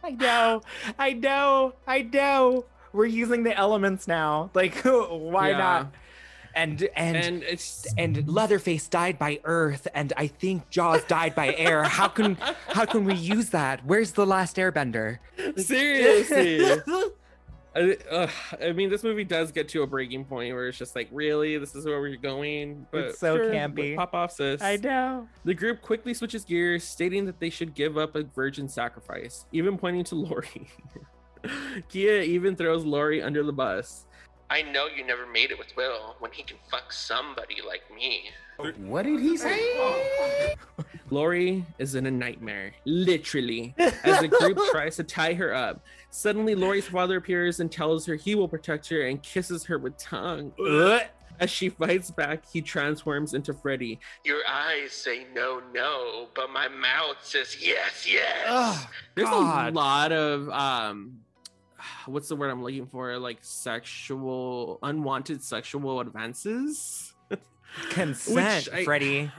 [0.04, 0.62] I know,
[1.00, 2.66] I know, I know.
[2.92, 4.50] We're using the elements now.
[4.54, 5.58] Like, why Yeah.
[5.58, 5.94] not?
[6.56, 11.56] And and And it's and Leatherface died by earth, and I think Jaws died by
[11.56, 11.84] air.
[11.84, 12.36] How can
[12.68, 13.84] how can we use that?
[13.86, 15.20] Where's the last Airbender?
[15.58, 16.82] seriously.
[17.76, 18.30] I, ugh,
[18.62, 21.58] I mean, this movie does get to a breaking point where it's just like, really,
[21.58, 22.86] this is where we're going.
[22.92, 23.96] But It's so sure, campy.
[23.96, 24.62] Pop off, sis.
[24.62, 25.28] I know.
[25.44, 29.78] The group quickly switches gears, stating that they should give up a virgin sacrifice, even
[29.78, 30.68] pointing to Lori.
[31.90, 34.06] Kia even throws Lori under the bus.
[34.50, 38.30] I know you never made it with Will when he can fuck somebody like me.
[38.78, 39.60] What did he say?
[41.10, 45.84] Lori is in a nightmare, literally, as the group tries to tie her up.
[46.12, 49.98] Suddenly, Lori's father appears and tells her he will protect her and kisses her with
[49.98, 50.52] tongue.
[51.40, 54.00] As she fights back, he transforms into Freddy.
[54.24, 58.46] Your eyes say no, no, but my mouth says yes, yes.
[58.48, 59.74] Ugh, There's God.
[59.74, 61.22] a lot of um
[62.06, 63.18] what's the word I'm looking for?
[63.18, 67.14] Like sexual unwanted sexual advances.
[67.90, 69.32] Consent, I- Freddy.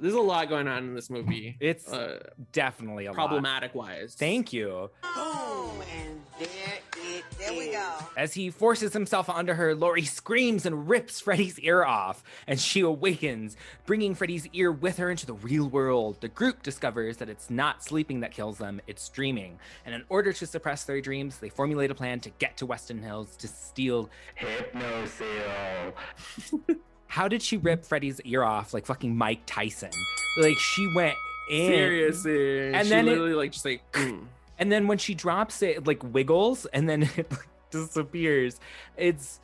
[0.00, 1.56] There's a lot going on in this movie.
[1.60, 2.22] It's uh,
[2.52, 3.16] definitely a lot.
[3.16, 4.14] problematic wise.
[4.18, 4.90] Thank you.
[5.14, 7.92] Boom, and there it There we go.
[8.16, 12.80] As he forces himself onto her, Lori screams and rips Freddy's ear off, and she
[12.80, 16.20] awakens, bringing Freddy's ear with her into the real world.
[16.20, 19.58] The group discovers that it's not sleeping that kills them, it's dreaming.
[19.84, 23.02] And in order to suppress their dreams, they formulate a plan to get to Westin
[23.02, 25.92] Hills to steal Hypnosil.
[27.06, 29.90] How did she rip Freddy's ear off like fucking Mike Tyson?
[30.38, 31.16] Like she went
[31.50, 31.68] in.
[31.68, 32.74] Seriously.
[32.74, 34.24] And she then it- literally like just like mm.
[34.58, 38.58] And then when she drops it, it like wiggles and then it like, disappears.
[38.96, 39.40] It's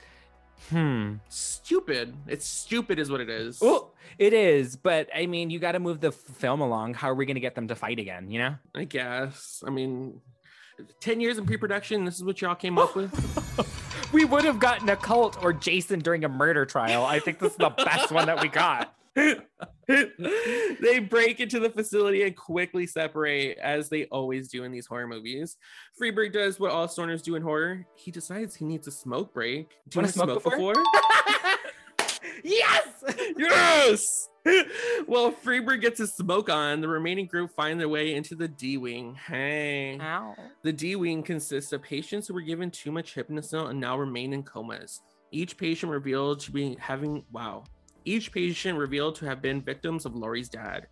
[0.70, 1.14] hmm.
[1.28, 2.14] stupid.
[2.26, 3.58] It's stupid is what it is.
[3.62, 6.94] Oh, it is, but I mean, you got to move the film along.
[6.94, 8.30] How are we going to get them to fight again?
[8.30, 8.54] You know?
[8.74, 9.62] I guess.
[9.66, 10.20] I mean
[11.00, 13.12] 10 years in pre-production, this is what y'all came up with.
[14.12, 17.04] We would have gotten a cult or Jason during a murder trial.
[17.04, 18.94] I think this is the best one that we got.
[19.14, 25.06] they break into the facility and quickly separate as they always do in these horror
[25.06, 25.56] movies.
[26.00, 27.86] Freeburg does what all stoners do in horror.
[27.94, 29.70] He decides he needs a smoke break.
[29.88, 30.74] Do you want to smoke, smoke before?
[32.42, 33.04] yes!
[33.38, 34.28] yes!
[35.06, 36.80] well, Freeburg gets his smoke on.
[36.80, 39.14] The remaining group find their way into the D Wing.
[39.14, 39.98] Hey.
[40.00, 40.34] Ow.
[40.62, 44.32] The D Wing consists of patients who were given too much Hypnocil and now remain
[44.32, 45.00] in comas.
[45.30, 47.64] Each patient revealed to be having, wow,
[48.04, 50.88] each patient revealed to have been victims of Lori's dad.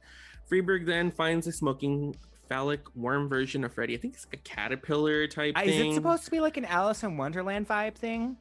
[0.50, 2.14] Freeburg then finds a smoking
[2.48, 3.94] phallic worm version of Freddy.
[3.94, 5.90] I think it's like a caterpillar type Uh, Is thing.
[5.92, 8.36] it supposed to be like an Alice in Wonderland vibe thing?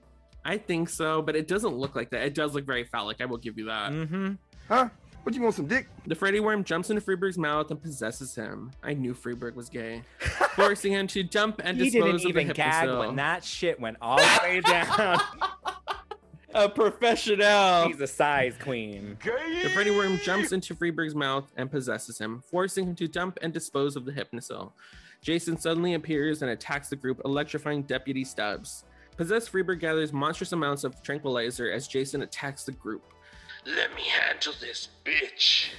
[0.50, 2.24] I think so, but it doesn't look like that.
[2.24, 3.18] It does look very phallic.
[3.22, 3.92] I will give you that.
[3.92, 4.32] Mm-hmm.
[4.68, 4.90] Huh?
[5.24, 5.88] What you want some dick?
[6.08, 8.72] The Freddy worm jumps into Freeburg's mouth and possesses him.
[8.82, 10.02] I knew Freeburg was gay,
[10.56, 13.00] forcing him to dump and He dispose didn't of the even gag Hypnocil.
[13.08, 15.20] when that shit went all the way down.
[16.56, 17.88] a professional.
[17.88, 19.18] She's a size queen.
[19.24, 23.54] The Freddy worm jumps into Freeburg's mouth and possesses him, forcing him to dump and
[23.54, 24.72] dispose of the Hypnocil.
[25.22, 28.84] Jason suddenly appears and attacks the group, electrifying Deputy Stubbs.
[29.20, 33.04] Possessed Freeburg gathers monstrous amounts of tranquilizer as Jason attacks the group.
[33.66, 35.72] Let me handle this bitch.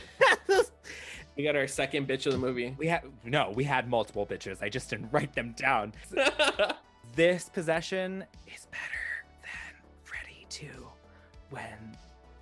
[1.36, 2.74] We got our second bitch of the movie.
[2.76, 4.62] We had no, we had multiple bitches.
[4.62, 5.94] I just didn't write them down.
[7.14, 10.66] this possession is better than Freddy 2
[11.48, 11.96] when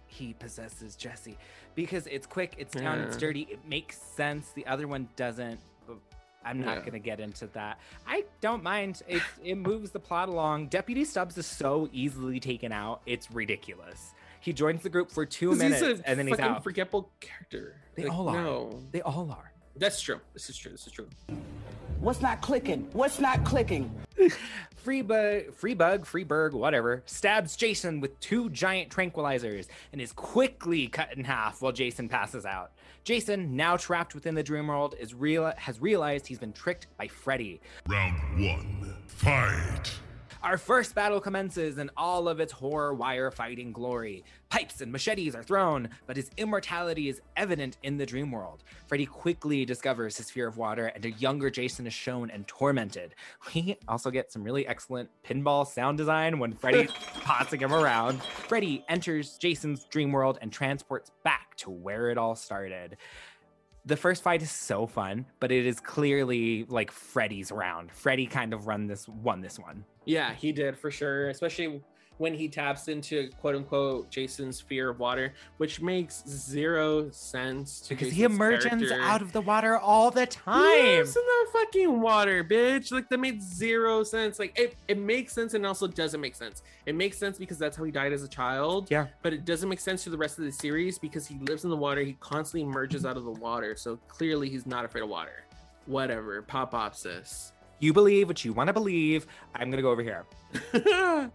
[0.09, 1.39] he possesses Jesse
[1.77, 4.51] because it's quick, it's down, it's dirty, it makes sense.
[4.57, 5.61] The other one doesn't.
[6.49, 6.85] But I'm not Yeah.
[6.85, 7.79] gonna get into that.
[8.07, 9.03] I don't mind.
[9.09, 10.69] It it moves the plot along.
[10.69, 13.03] Deputy Stubbs is so easily taken out.
[13.07, 14.13] It's ridiculous.
[14.41, 16.65] He joins the group for two minutes he's a and then he's fucking out.
[16.65, 17.77] forgettable character.
[17.97, 18.43] They Like, all are.
[18.43, 19.53] No, They all are.
[19.77, 20.21] that's true.
[20.33, 20.73] This is true.
[20.73, 21.09] This is true.
[22.01, 22.89] What's not clicking?
[22.93, 23.91] What's not clicking?
[24.89, 31.25] Freebug, Freebug, Freeburg, whatever, stabs Jason with two giant tranquilizers and is quickly cut in
[31.25, 32.73] half while Jason passes out.
[33.05, 37.07] Jason, now trapped within the dream world, is real has realized he's been tricked by
[37.07, 37.61] Freddy.
[37.87, 39.93] Round one, fight.
[40.41, 44.23] Our first battle commences in all of its horror wire fighting glory.
[44.51, 48.63] Pipes and machetes are thrown, but his immortality is evident in the dream world.
[48.87, 53.17] Freddy quickly discovers his fear of water, and a younger Jason is shown and tormented.
[53.53, 58.23] We also get some really excellent pinball sound design when Freddy's tossing him around.
[58.23, 62.97] Freddy enters Jason's dream world and transports back to where it all started.
[63.89, 67.91] The first fight is so fun, but it is clearly like Freddy's round.
[67.91, 69.83] Freddy kind of run this won this one.
[70.05, 71.31] Yeah, he did for sure.
[71.31, 71.83] Especially
[72.19, 77.91] when he taps into quote unquote Jason's fear of water, which makes zero sense to
[77.91, 79.01] Because he emerges character.
[79.01, 80.63] out of the water all the time.
[80.79, 82.93] Yes, in the fucking water, bitch.
[82.93, 84.39] Like that made zero sense.
[84.39, 86.63] Like it, it makes sense and also doesn't make sense.
[86.87, 88.89] It makes sense because that's how he died as a child.
[88.91, 89.07] Yeah.
[89.23, 91.71] But it doesn't make sense to the rest of the series because he lives in
[91.71, 92.01] the water.
[92.03, 93.77] He constantly emerges out of the water.
[93.77, 95.45] So clearly he's not afraid of water.
[95.87, 96.43] Whatever.
[96.43, 97.53] Pop pop sis.
[97.81, 99.27] You believe what you want to believe.
[99.55, 100.25] I'm gonna go over here.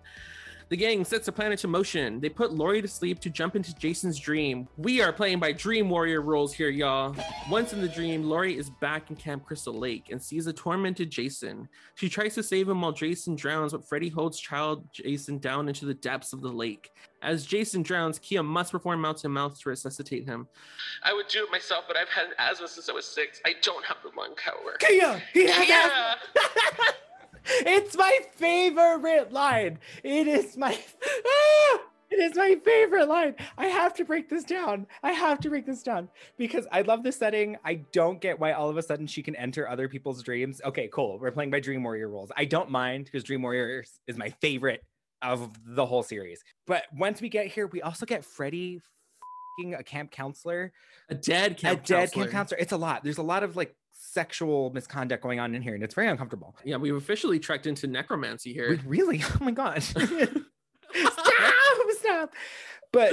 [0.70, 2.20] The gang sets the plan into motion.
[2.20, 4.68] They put Lori to sleep to jump into Jason's dream.
[4.78, 7.16] We are playing by Dream Warrior rules here, y'all.
[7.50, 11.10] Once in the dream, Lori is back in Camp Crystal Lake and sees a tormented
[11.10, 11.68] Jason.
[11.96, 15.86] She tries to save him while Jason drowns, but Freddy holds child Jason down into
[15.86, 16.92] the depths of the lake.
[17.22, 20.48] As Jason drowns, Kia must perform mouth to mouth to resuscitate him.
[21.04, 23.40] I would do it myself, but I've had asthma since I was six.
[23.46, 24.76] I don't have the lung power.
[24.80, 25.22] Kia!
[25.34, 25.76] He has Kia!
[25.76, 26.94] asthma!
[27.46, 29.80] It's my favorite line.
[30.04, 31.80] It is my Ah!
[32.12, 33.36] it is my favorite line.
[33.58, 34.86] I have to break this down.
[35.02, 37.58] I have to break this down because I love this setting.
[37.66, 40.62] I don't get why all of a sudden she can enter other people's dreams.
[40.64, 41.18] Okay, cool.
[41.20, 42.32] We're playing by Dream Warrior rules.
[42.38, 44.84] I don't mind because Dream Warriors is my favorite
[45.22, 46.44] of the whole series.
[46.68, 48.80] But once we get here, we also get Freddy
[49.78, 50.72] a camp counselor,
[51.10, 52.26] A dead camp a dead counselor.
[52.26, 52.60] camp counselor.
[52.60, 53.04] It's a lot.
[53.04, 53.76] There's a lot of like
[54.14, 56.56] sexual misconduct going on in here, and it's very uncomfortable.
[56.64, 58.80] Yeah, we've officially trekked into necromancy We here.
[58.86, 59.22] really?
[59.42, 59.82] Oh my god.
[59.84, 60.44] stop,
[62.00, 62.34] stop.
[62.92, 63.12] But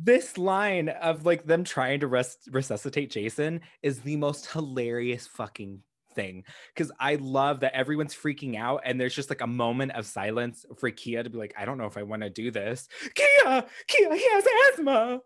[0.00, 5.80] this line of like them trying to res- resuscitate Jason is the most hilarious fucking
[6.14, 6.44] thing
[6.74, 10.64] because I love that everyone's freaking out and there's just like a moment of silence
[10.78, 12.88] for Kia to be like, I don't know if I want to do this.
[13.14, 15.20] Kia, Kia, he has asthma.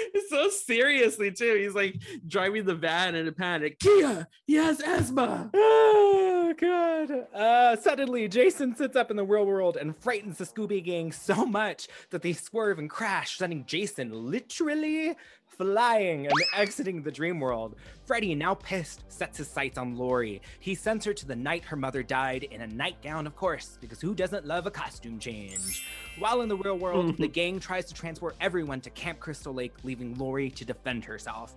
[0.28, 1.54] so seriously too.
[1.54, 3.78] He's like driving the van in a panic.
[3.78, 5.50] Kia, he has asthma.
[6.52, 7.26] god.
[7.34, 11.44] Uh suddenly Jason sits up in the real world and frightens the Scooby gang so
[11.46, 15.16] much that they swerve and crash, sending Jason literally
[15.56, 17.76] flying and exiting the dream world.
[18.06, 20.40] Freddy, now pissed, sets his sights on Lori.
[20.60, 24.00] He sends her to the night her mother died in a nightgown, of course, because
[24.00, 25.86] who doesn't love a costume change?
[26.18, 29.74] While in the real world, the gang tries to transport everyone to Camp Crystal Lake,
[29.84, 31.54] leaving Lori to defend herself.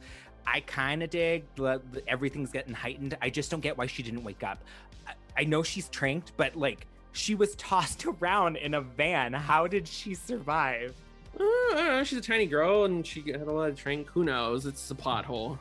[0.48, 1.44] I kind of dig
[2.08, 3.18] everything's getting heightened.
[3.22, 4.64] I just don't get why she didn't wake up.
[5.08, 9.34] I, I know she's tranked, but like she was tossed around in a van.
[9.34, 10.94] How did she survive?
[11.40, 12.04] Uh, I don't know.
[12.04, 14.08] She's a tiny girl and she had a lot of drink.
[14.10, 14.66] Who knows?
[14.66, 15.60] It's a plot hole.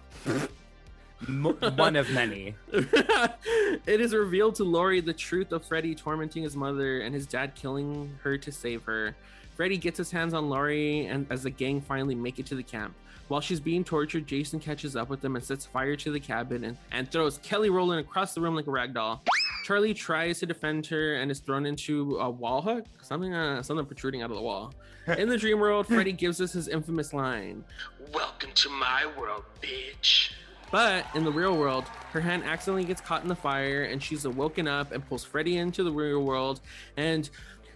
[1.27, 2.55] One of many.
[2.73, 7.55] it is revealed to Lori the truth of Freddy tormenting his mother and his dad
[7.55, 9.17] killing her to save her.
[9.57, 12.63] Freddy gets his hands on Lori and as the gang finally make it to the
[12.63, 12.95] camp.
[13.29, 16.65] While she's being tortured, Jason catches up with them and sets fire to the cabin
[16.65, 19.23] and, and throws Kelly Rowland across the room like a rag doll.
[19.65, 23.87] Charlie tries to defend her and is thrown into a wall hook, something uh, something
[23.87, 24.75] protruding out of the wall.
[25.19, 27.65] In the dream world, Freddy gives us his infamous line.
[28.13, 30.31] Welcome to my world, bitch.
[30.71, 34.25] But in the real world, her hand accidentally gets caught in the fire and she's
[34.25, 36.61] awoken up and pulls Freddy into the real world.
[36.97, 37.31] And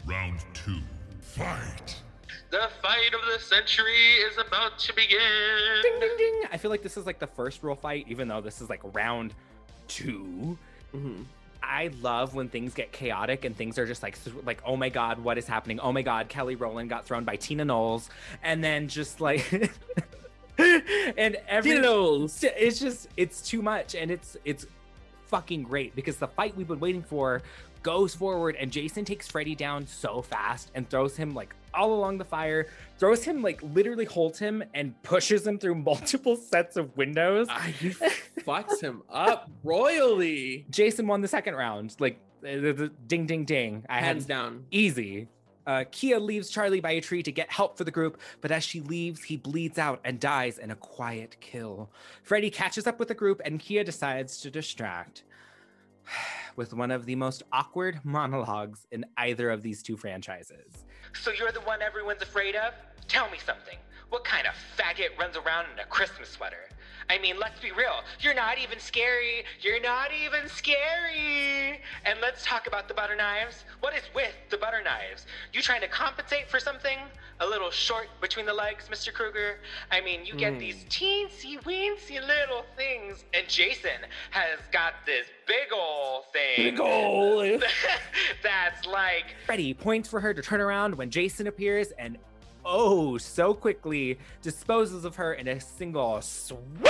[0.04, 0.80] Round two,
[1.20, 2.02] fight.
[2.50, 5.18] The fight of the century is about to begin.
[5.82, 6.42] Ding ding ding.
[6.50, 8.80] I feel like this is like the first real fight, even though this is like
[8.94, 9.34] round
[9.88, 10.56] 2
[10.94, 11.24] mhm.
[11.62, 15.18] I love when things get chaotic and things are just like like oh my god,
[15.18, 15.78] what is happening?
[15.80, 18.08] Oh my god, Kelly Rowland got thrown by Tina Knowles,
[18.42, 19.50] and then just like
[20.58, 22.42] and every Tina Knowles.
[22.42, 24.66] it's just it's too much and it's it's
[25.26, 27.42] fucking great because the fight we've been waiting for
[27.82, 32.18] goes forward and Jason takes Freddy down so fast and throws him like all along
[32.18, 32.66] the fire,
[32.98, 37.46] throws him like literally holds him and pushes him through multiple sets of windows.
[37.50, 40.66] Ah, he fucks him up royally.
[40.70, 41.94] Jason won the second round.
[41.98, 43.84] Like uh, ding ding ding.
[43.88, 44.64] I Hands had down.
[44.70, 45.28] easy.
[45.66, 48.64] Uh, Kia leaves Charlie by a tree to get help for the group, but as
[48.64, 51.90] she leaves, he bleeds out and dies in a quiet kill.
[52.22, 55.24] Freddy catches up with the group, and Kia decides to distract
[56.58, 60.84] with one of the most awkward monologues in either of these two franchises.
[61.14, 62.74] So you're the one everyone's afraid of?
[63.06, 63.78] Tell me something.
[64.10, 66.68] What kind of faggot runs around in a Christmas sweater?
[67.10, 68.02] I mean, let's be real.
[68.20, 69.44] You're not even scary.
[69.60, 71.80] You're not even scary.
[72.04, 73.64] And let's talk about the butter knives.
[73.80, 75.26] What is with the butter knives?
[75.52, 76.98] You trying to compensate for something?
[77.40, 79.12] A little short between the legs, Mr.
[79.12, 79.60] Krueger?
[79.92, 80.58] I mean, you get Mm.
[80.58, 84.00] these teensy weensy little things, and Jason
[84.30, 86.56] has got this big ol' thing.
[86.74, 87.60] Big ol'.
[88.42, 92.18] That's like Freddy points for her to turn around when Jason appears and
[92.68, 96.86] oh, so quickly disposes of her in a single swoop.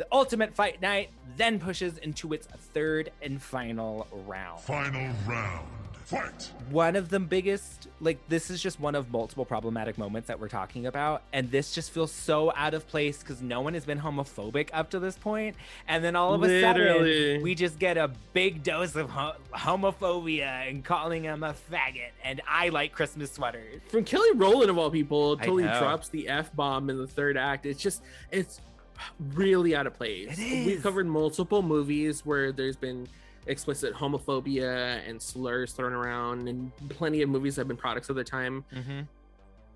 [0.00, 4.60] The ultimate fight night then pushes into its third and final round.
[4.62, 5.68] Final round,
[6.04, 6.50] Fight.
[6.70, 10.48] one of the biggest like this is just one of multiple problematic moments that we're
[10.48, 14.00] talking about and this just feels so out of place because no one has been
[14.00, 15.54] homophobic up to this point
[15.86, 17.32] and then all of a Literally.
[17.34, 22.10] sudden we just get a big dose of ho- homophobia and calling him a faggot
[22.24, 26.52] and i like christmas sweaters From Kelly Rowland of all people, totally drops the f
[26.56, 27.66] bomb in the third act.
[27.66, 28.02] It's just
[28.32, 28.60] it's
[29.34, 30.38] really out of place.
[30.38, 33.08] It We've covered multiple movies where there's been
[33.46, 38.24] explicit homophobia and slurs thrown around, and plenty of movies have been products of the
[38.24, 38.64] time.
[38.72, 39.00] mm-hmm.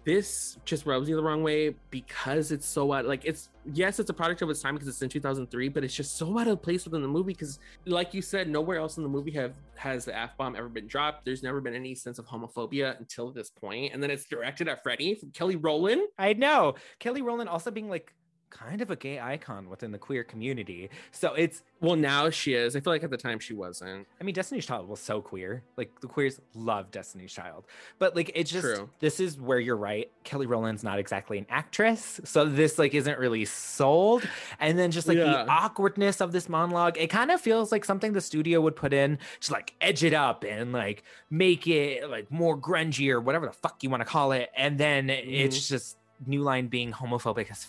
[0.05, 4.11] this just rubs me the wrong way because it's so out like it's yes it's
[4.11, 6.61] a product of its time because it's in 2003 but it's just so out of
[6.61, 10.05] place within the movie because like you said nowhere else in the movie have has
[10.05, 13.95] the f-bomb ever been dropped there's never been any sense of homophobia until this point
[13.95, 16.75] and then it's directed at Freddy from Kelly Rowland I know.
[16.99, 18.13] Kelly Rowland also being like
[18.55, 20.89] kind of a gay icon within the queer community.
[21.11, 24.25] So it's well now she is I feel like at the time she wasn't I
[24.25, 25.63] mean Destiny's Child was so queer.
[25.77, 27.67] Like the queers love Destiny's Child.
[27.99, 28.89] But like it's just True.
[29.01, 30.11] this is where you're right.
[30.23, 32.21] Kelly Rowland's not exactly an actress.
[32.25, 34.27] So this like isn't really sold.
[34.61, 35.25] And then just like Yeah.
[35.25, 38.93] the awkwardness of this monologue, it kind of feels like something the studio would put
[38.93, 43.47] in to like edge it up and like make it like more grungy or whatever
[43.47, 44.51] the fuck you want to call it.
[44.57, 45.31] And then mm-hmm.
[45.31, 47.65] it's just New Line being homophobic as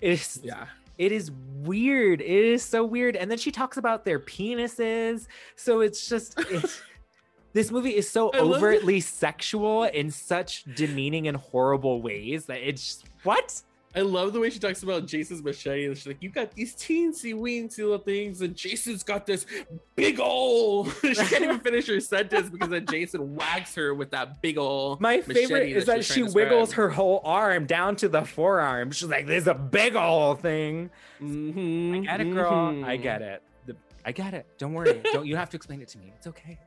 [0.00, 0.66] it's yeah
[0.98, 1.30] it is
[1.62, 2.20] weird.
[2.20, 3.16] It is so weird.
[3.16, 5.26] And then she talks about their penises.
[5.54, 6.80] So it's just it's,
[7.52, 12.84] this movie is so I overtly sexual in such demeaning and horrible ways that it's
[12.84, 13.62] just, what?
[13.96, 15.86] I love the way she talks about Jason's machete.
[15.86, 19.46] And she's like, "You got these teensy weensy little things, and Jason's got this
[19.94, 24.42] big ol." she can't even finish her sentence because then Jason whacks her with that
[24.42, 24.98] big ol.
[25.00, 28.90] My favorite is that she's she wiggles her whole arm down to the forearm.
[28.90, 30.90] She's like, "There's a big old thing."
[31.22, 32.52] Mhm, I get it, girl.
[32.84, 33.02] I mhm.
[33.02, 33.42] get it.
[33.64, 34.46] The- I get it.
[34.58, 35.00] Don't worry.
[35.12, 36.12] Don't you have to explain it to me.
[36.14, 36.58] It's okay.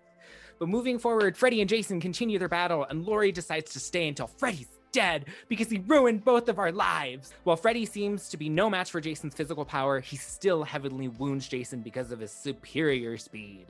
[0.58, 4.28] But moving forward, Freddy and Jason continue their battle, and Lori decides to stay until
[4.28, 7.34] Freddy's dead because he ruined both of our lives.
[7.44, 11.48] While Freddy seems to be no match for Jason's physical power, he still heavily wounds
[11.48, 13.68] Jason because of his superior speed.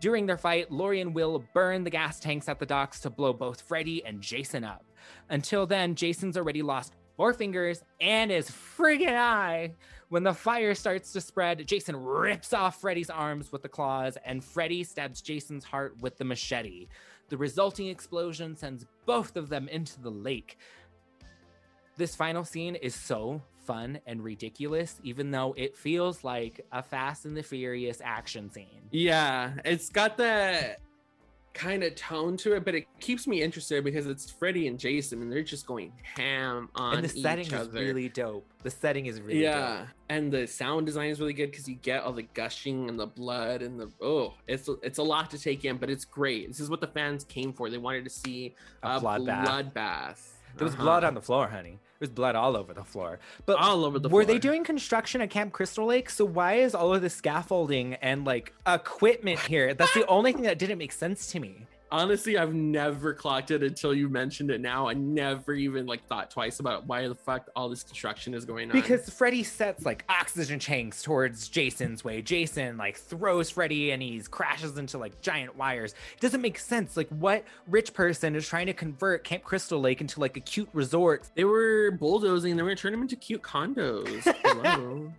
[0.00, 3.32] During their fight, Lori and Will burn the gas tanks at the docks to blow
[3.34, 4.84] both Freddy and Jason up.
[5.28, 9.74] Until then, Jason's already lost four fingers and his friggin' eye.
[10.08, 14.42] When the fire starts to spread, Jason rips off Freddy's arms with the claws, and
[14.42, 16.88] Freddy stabs Jason's heart with the machete.
[17.30, 20.58] The resulting explosion sends both of them into the lake.
[21.96, 27.24] This final scene is so fun and ridiculous, even though it feels like a Fast
[27.24, 28.82] and the Furious action scene.
[28.90, 30.80] Yeah, it's got that
[31.52, 35.20] kind of tone to it, but it keeps me interested because it's Freddy and Jason,
[35.22, 37.80] and they're just going ham on and the setting each is other.
[37.80, 38.46] really dope.
[38.62, 39.88] The setting is really yeah, dope.
[40.08, 43.06] and the sound design is really good because you get all the gushing and the
[43.06, 46.48] blood and the oh, it's it's a lot to take in, but it's great.
[46.48, 47.68] This is what the fans came for.
[47.70, 49.46] They wanted to see A a, bloodbath.
[49.74, 50.18] bloodbath.
[50.56, 50.82] There was Uh-huh.
[50.82, 51.78] blood on the floor, honey.
[51.98, 53.18] There was blood all over the floor.
[53.46, 56.08] But All over the were they doing construction at Camp Crystal Lake?
[56.10, 59.74] So why is all of the scaffolding and like equipment here?
[59.74, 61.66] That's the only thing that didn't make sense to me.
[61.92, 64.86] Honestly, I've never clocked it until you mentioned it now.
[64.88, 68.70] I never even like thought twice about why the fuck all this construction is going
[68.70, 68.76] on.
[68.76, 72.22] Because Freddy sets like oxygen tanks towards Jason's way.
[72.22, 75.94] Jason like throws Freddy and he crashes into like giant wires.
[76.14, 76.96] It doesn't make sense.
[76.96, 80.68] Like, what rich person is trying to convert Camp Crystal Lake into like a cute
[80.72, 81.28] resort?
[81.34, 82.56] they were bulldozing.
[82.56, 84.26] They were turning them into cute condos.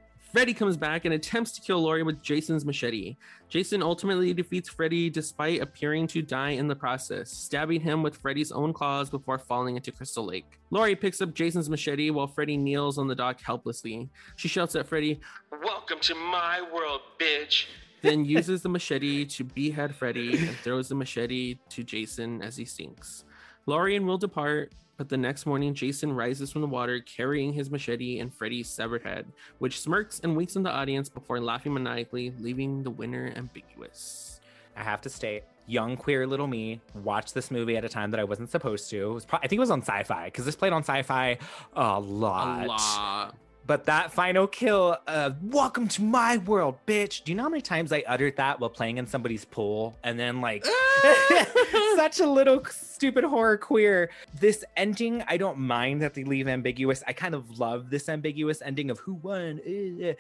[0.32, 3.18] Freddy comes back and attempts to kill Lori with Jason's machete.
[3.50, 8.52] Jason ultimately defeats Freddy despite appearing to die in the process, stabbing him with Freddy's
[8.54, 10.60] own claws before falling into Crystal Lake.
[10.70, 14.10] Lori picks up Jason's machete while Freddy kneels on the dock helplessly.
[14.38, 15.20] She shouts at Freddy,
[15.64, 17.66] Welcome to my world, bitch.
[18.02, 22.64] then uses the machete to behead Freddy and throws the machete to Jason as he
[22.64, 23.26] sinks.
[23.66, 27.70] Lori and Will depart, but the next morning, Jason rises from the water carrying his
[27.72, 29.26] machete and Freddy's severed head,
[29.60, 34.40] which smirks and winks in the audience before laughing maniacally, leaving the winner ambiguous.
[34.76, 38.20] I have to state, young queer little me watched this movie at a time that
[38.20, 39.12] I wasn't supposed to.
[39.12, 41.38] It was pro- I think it was on Sci-Fi because this played on Sci-Fi
[41.76, 42.66] a lot.
[42.66, 43.36] A lot.
[43.68, 47.24] But that final kill, uh, welcome to my world, bitch.
[47.24, 49.96] Do you know how many times I uttered that while playing in somebody's pool?
[50.04, 50.66] And then, like,
[51.96, 52.60] such a little
[53.02, 54.12] stupid horror queer.
[54.40, 57.04] This ending, I don't mind that they leave ambiguous.
[57.08, 59.60] I kind of love this ambiguous ending of who won.
[59.66, 60.14] eh, eh.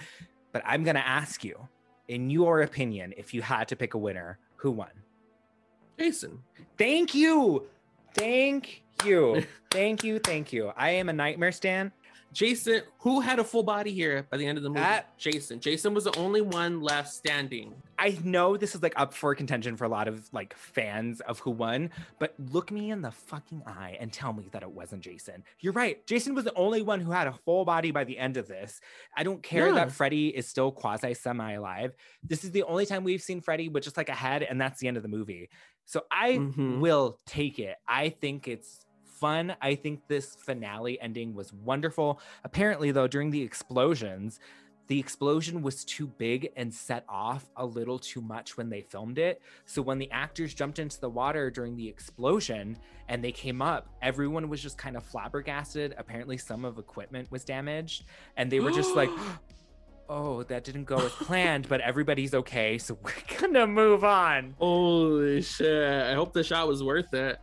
[0.51, 1.67] But I'm going to ask you,
[2.07, 4.89] in your opinion, if you had to pick a winner, who won?
[5.99, 6.39] Jason.
[6.75, 7.67] Thank you.
[8.15, 9.45] Thank you.
[9.69, 10.17] thank you.
[10.17, 10.71] Thank you.
[10.75, 11.91] I am a nightmare stan.
[12.33, 14.81] Jason, who had a full body here by the end of the movie?
[14.83, 15.03] Ah.
[15.17, 15.59] Jason.
[15.59, 17.73] Jason was the only one left standing.
[17.99, 21.39] I know this is like up for contention for a lot of like fans of
[21.39, 21.89] who won,
[22.19, 25.43] but look me in the fucking eye and tell me that it wasn't Jason.
[25.59, 26.05] You're right.
[26.07, 28.79] Jason was the only one who had a full body by the end of this.
[29.15, 29.73] I don't care Yeah.
[29.75, 31.93] that Freddy is still quasi semi alive.
[32.23, 34.79] This is the only time we've seen Freddy with just like a head, and that's
[34.79, 35.49] the end of the movie.
[35.85, 36.79] So I Mhm.
[36.79, 37.75] will take it.
[37.87, 38.80] I think it's
[39.21, 39.55] fun.
[39.61, 42.19] I think this finale ending was wonderful.
[42.43, 44.39] Apparently, though, during the explosions,
[44.87, 49.19] the explosion was too big and set off a little too much when they filmed
[49.19, 49.41] it.
[49.65, 52.77] So when the actors jumped into the water during the explosion
[53.07, 55.95] and they came up, everyone was just kind of flabbergasted.
[55.97, 58.03] Apparently, some of equipment was damaged,
[58.35, 59.09] and they were just like,
[60.09, 65.41] "Oh, that didn't go as planned, but everybody's okay, so we're gonna move on." Holy
[65.41, 66.03] shit.
[66.03, 67.39] I hope the shot was worth it.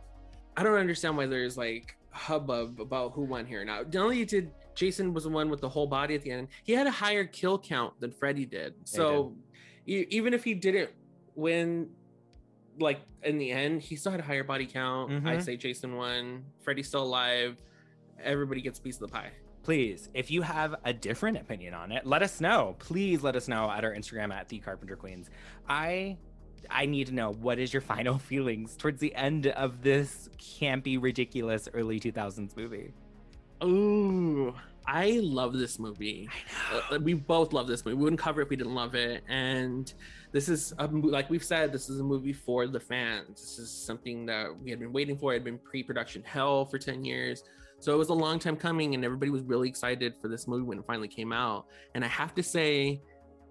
[0.57, 3.63] I don't understand why there's like hubbub about who won here.
[3.63, 6.47] Now, not only did Jason was the one with the whole body at the end,
[6.63, 8.73] he had a higher kill count than Freddy did.
[8.85, 9.35] So
[9.87, 10.89] e- even if he didn't
[11.35, 11.89] win,
[12.79, 15.11] like in the end, he still had a higher body count.
[15.25, 15.41] I Mhm.
[15.43, 16.45] say Jason won.
[16.61, 17.57] Freddy's still alive.
[18.21, 19.31] Everybody gets a piece of the pie.
[19.61, 23.49] please if you have a different opinion on it let us know please let us
[23.49, 25.29] know at our instagram at the carpenter queens
[25.67, 26.17] i
[26.69, 31.01] i need to know what is your final feelings towards the end of this campy
[31.01, 32.93] ridiculous early 2000s movie
[33.63, 34.55] Ooh,
[34.87, 36.29] I love this movie.
[36.91, 37.95] Uh, we both love this movie.
[37.95, 39.23] We wouldn't cover it if we didn't love it.
[39.27, 39.93] And
[40.31, 43.39] this is a, like we've said, this is a movie for the fans.
[43.39, 45.33] This is something that we had been waiting for.
[45.33, 47.43] It had been pre-production hell for ten years,
[47.79, 50.63] so it was a long time coming, and everybody was really excited for this movie
[50.63, 51.65] when it finally came out.
[51.95, 53.01] And I have to say.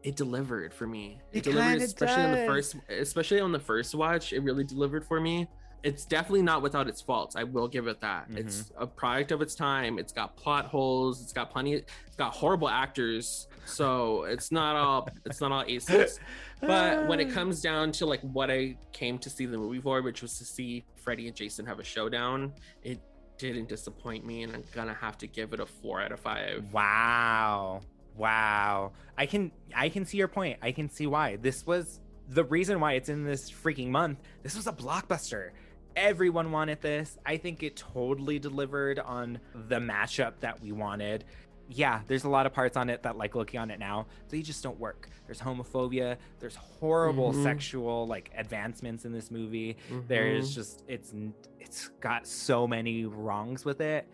[0.03, 1.21] It delivered for me.
[1.33, 4.33] It, It delivered, kinda especially on the first, especially on the first watch.
[4.33, 5.49] It really delivered for me
[5.83, 7.37] it's definitely not without its faults.
[7.37, 8.27] I will give it that.
[8.31, 8.83] It's mm-hmm.
[8.83, 9.99] a product of its time.
[9.99, 11.23] It's got plot holes.
[11.23, 11.75] It's got plenty.
[11.75, 13.47] It's got horrible actors.
[13.65, 15.09] So it's not all.
[15.25, 16.19] It's not all aces.
[16.61, 17.35] But when it ah.
[17.35, 20.45] comes down to like what I came to see the movie for, which was to
[20.45, 22.53] see Freddy and Jason have a showdown,
[22.83, 23.01] it
[23.37, 26.65] didn't disappoint me, and I'm gonna have to give it a four out of five.
[26.73, 27.83] wow
[28.19, 28.93] wow.
[29.17, 30.59] I can i can see your point.
[30.63, 31.37] I can see why.
[31.37, 34.19] This was the reason why it's in this freaking month.
[34.43, 35.51] This was a blockbuster.
[35.97, 37.19] Everyone wanted this.
[37.25, 41.25] I think it totally delivered on the matchup that we wanted.
[41.71, 44.41] Yeah there's a lot of parts on it that like looking on it now they
[44.43, 45.09] just don't work.
[45.27, 46.17] There's homophobia.
[46.41, 47.43] There's horrible Mhm.
[47.43, 49.77] sexual like advancements in this movie.
[50.07, 50.55] There's Mhm.
[50.55, 51.13] just it's
[51.61, 54.09] it's got so many wrongs with it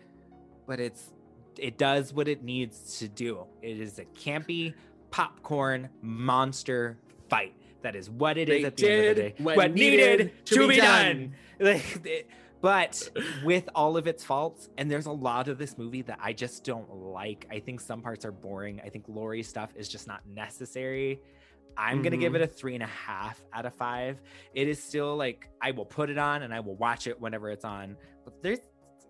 [0.67, 1.13] but it's
[1.59, 3.45] it does what it needs to do.
[3.61, 4.73] It is a campy
[5.11, 6.97] popcorn monster
[7.29, 7.53] fight.
[7.81, 9.35] That is what it is They at the end of the day.
[9.37, 11.33] what needed to be done.
[11.59, 12.27] Like, it-
[12.61, 13.09] but
[13.43, 16.63] with all of its faults, and there's a lot of this movie that I just
[16.63, 17.45] don't like.
[17.51, 18.81] I think some parts are boring.
[18.83, 21.21] I think Lori's stuff is just not necessary.
[21.77, 22.37] I'm gonna give Mhm.
[22.37, 24.19] it a three and a half out of five.
[24.55, 27.51] It is still like I will put it on and I will watch it whenever
[27.51, 27.97] it's on.
[28.23, 28.59] But there's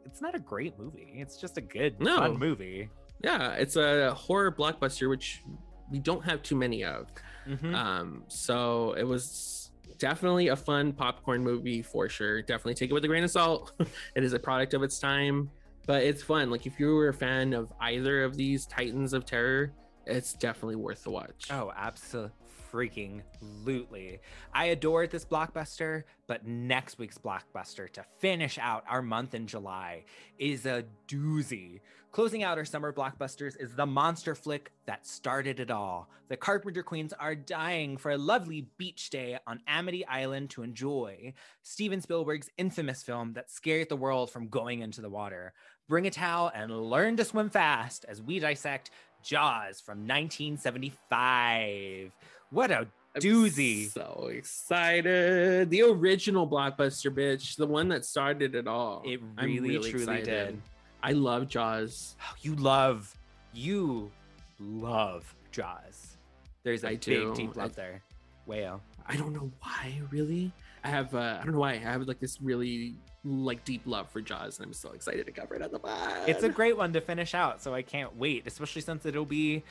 [0.06, 1.14] it's not a great movie.
[1.15, 2.18] It's just a good No.
[2.18, 2.90] fun movie.
[3.23, 5.44] Yeah, it's a horror blockbuster, which
[5.91, 7.07] we don't have too many of.
[7.48, 7.73] Mhm.
[7.73, 12.41] Um, so it was definitely a fun popcorn movie for sure.
[12.41, 13.72] Definitely take it with a grain of salt.
[14.15, 15.49] it is a product of its time,
[15.88, 16.49] but it's fun.
[16.49, 19.72] Like if you were a fan of either of these Titans of Terror,
[20.06, 21.48] it's definitely worth the watch.
[21.52, 22.32] Oh, absolutely
[22.76, 23.22] freaking
[23.64, 24.19] lootly.
[24.53, 30.03] I adored this blockbuster, but next week's blockbuster to finish out our month in July
[30.38, 31.80] is a doozy.
[32.11, 36.10] Closing out our summer blockbusters is the monster flick that started it all.
[36.27, 41.34] The Carpenter Queens are dying for a lovely beach day on Amity Island to enjoy
[41.61, 45.53] Steven Spielberg's infamous film that scared the world from going into the water.
[45.88, 48.89] Bring a towel and learn to swim fast as we dissect
[49.26, 52.15] Jaws from 1975.
[52.56, 52.88] What a
[53.19, 53.91] doozy.
[53.91, 55.69] So excited.
[55.69, 57.57] The original blockbuster, bitch.
[57.57, 59.03] The one that started it all.
[59.06, 60.61] It I'm really, truly did.
[61.03, 62.15] I love Jaws.
[62.41, 63.14] You love,
[63.53, 64.10] you
[64.57, 66.15] love Jaws.
[66.64, 67.36] There's a I big, do.
[67.36, 68.02] deep love I- there.
[68.48, 68.80] Wayo.
[69.06, 70.53] I don't know why, really.
[70.86, 71.73] I have uh, I don't know why.
[71.73, 72.95] I have like this really
[73.26, 76.30] like deep love for Jaws, and I'm so excited to cover it on the pod.
[76.30, 79.64] It's a great one to finish out, so I can't wait, especially since it'll be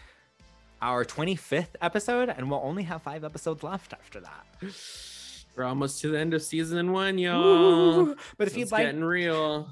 [0.85, 4.44] our 25th episode, and we'll only have five episodes left after that.
[5.56, 7.43] We're almost to the end of season one, y'all.
[8.05, 8.16] Woo!
[8.36, 9.70] But if So you'd it's like- getting real,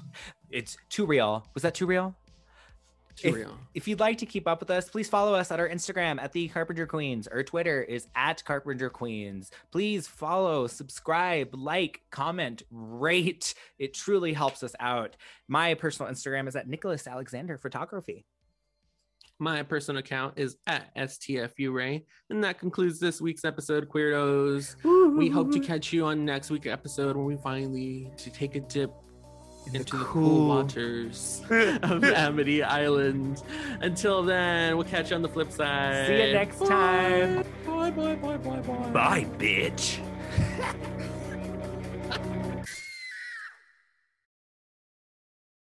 [0.49, 1.45] It's too real.
[1.53, 2.15] Was that too real?
[3.15, 3.57] too if, real.
[3.75, 6.31] If you'd like to keep up with us, please follow us at our Instagram at
[6.31, 7.27] the Carpenter Queens.
[7.27, 9.51] Our Twitter is at Carpenter Queens.
[9.71, 13.53] Please follow, subscribe, like, comment, rate.
[13.77, 15.15] It truly helps us out.
[15.47, 18.25] My personal Instagram is at Nicholas Alexander Photography.
[19.39, 22.03] My personal account is at STFURay.
[22.29, 24.75] And that concludes this week's episode, Queerdos.
[25.17, 28.61] We hope to catch you on next week's episode when we finally to take a
[28.61, 28.91] dip
[29.73, 33.43] into the cool cool- waters of Amity Island.
[33.81, 36.07] Until then, we'll catch you on the flip side.
[36.07, 37.43] See you next time.
[37.65, 38.89] Bye, bye, bye, bye, bye.
[38.91, 39.99] Bye, bitch.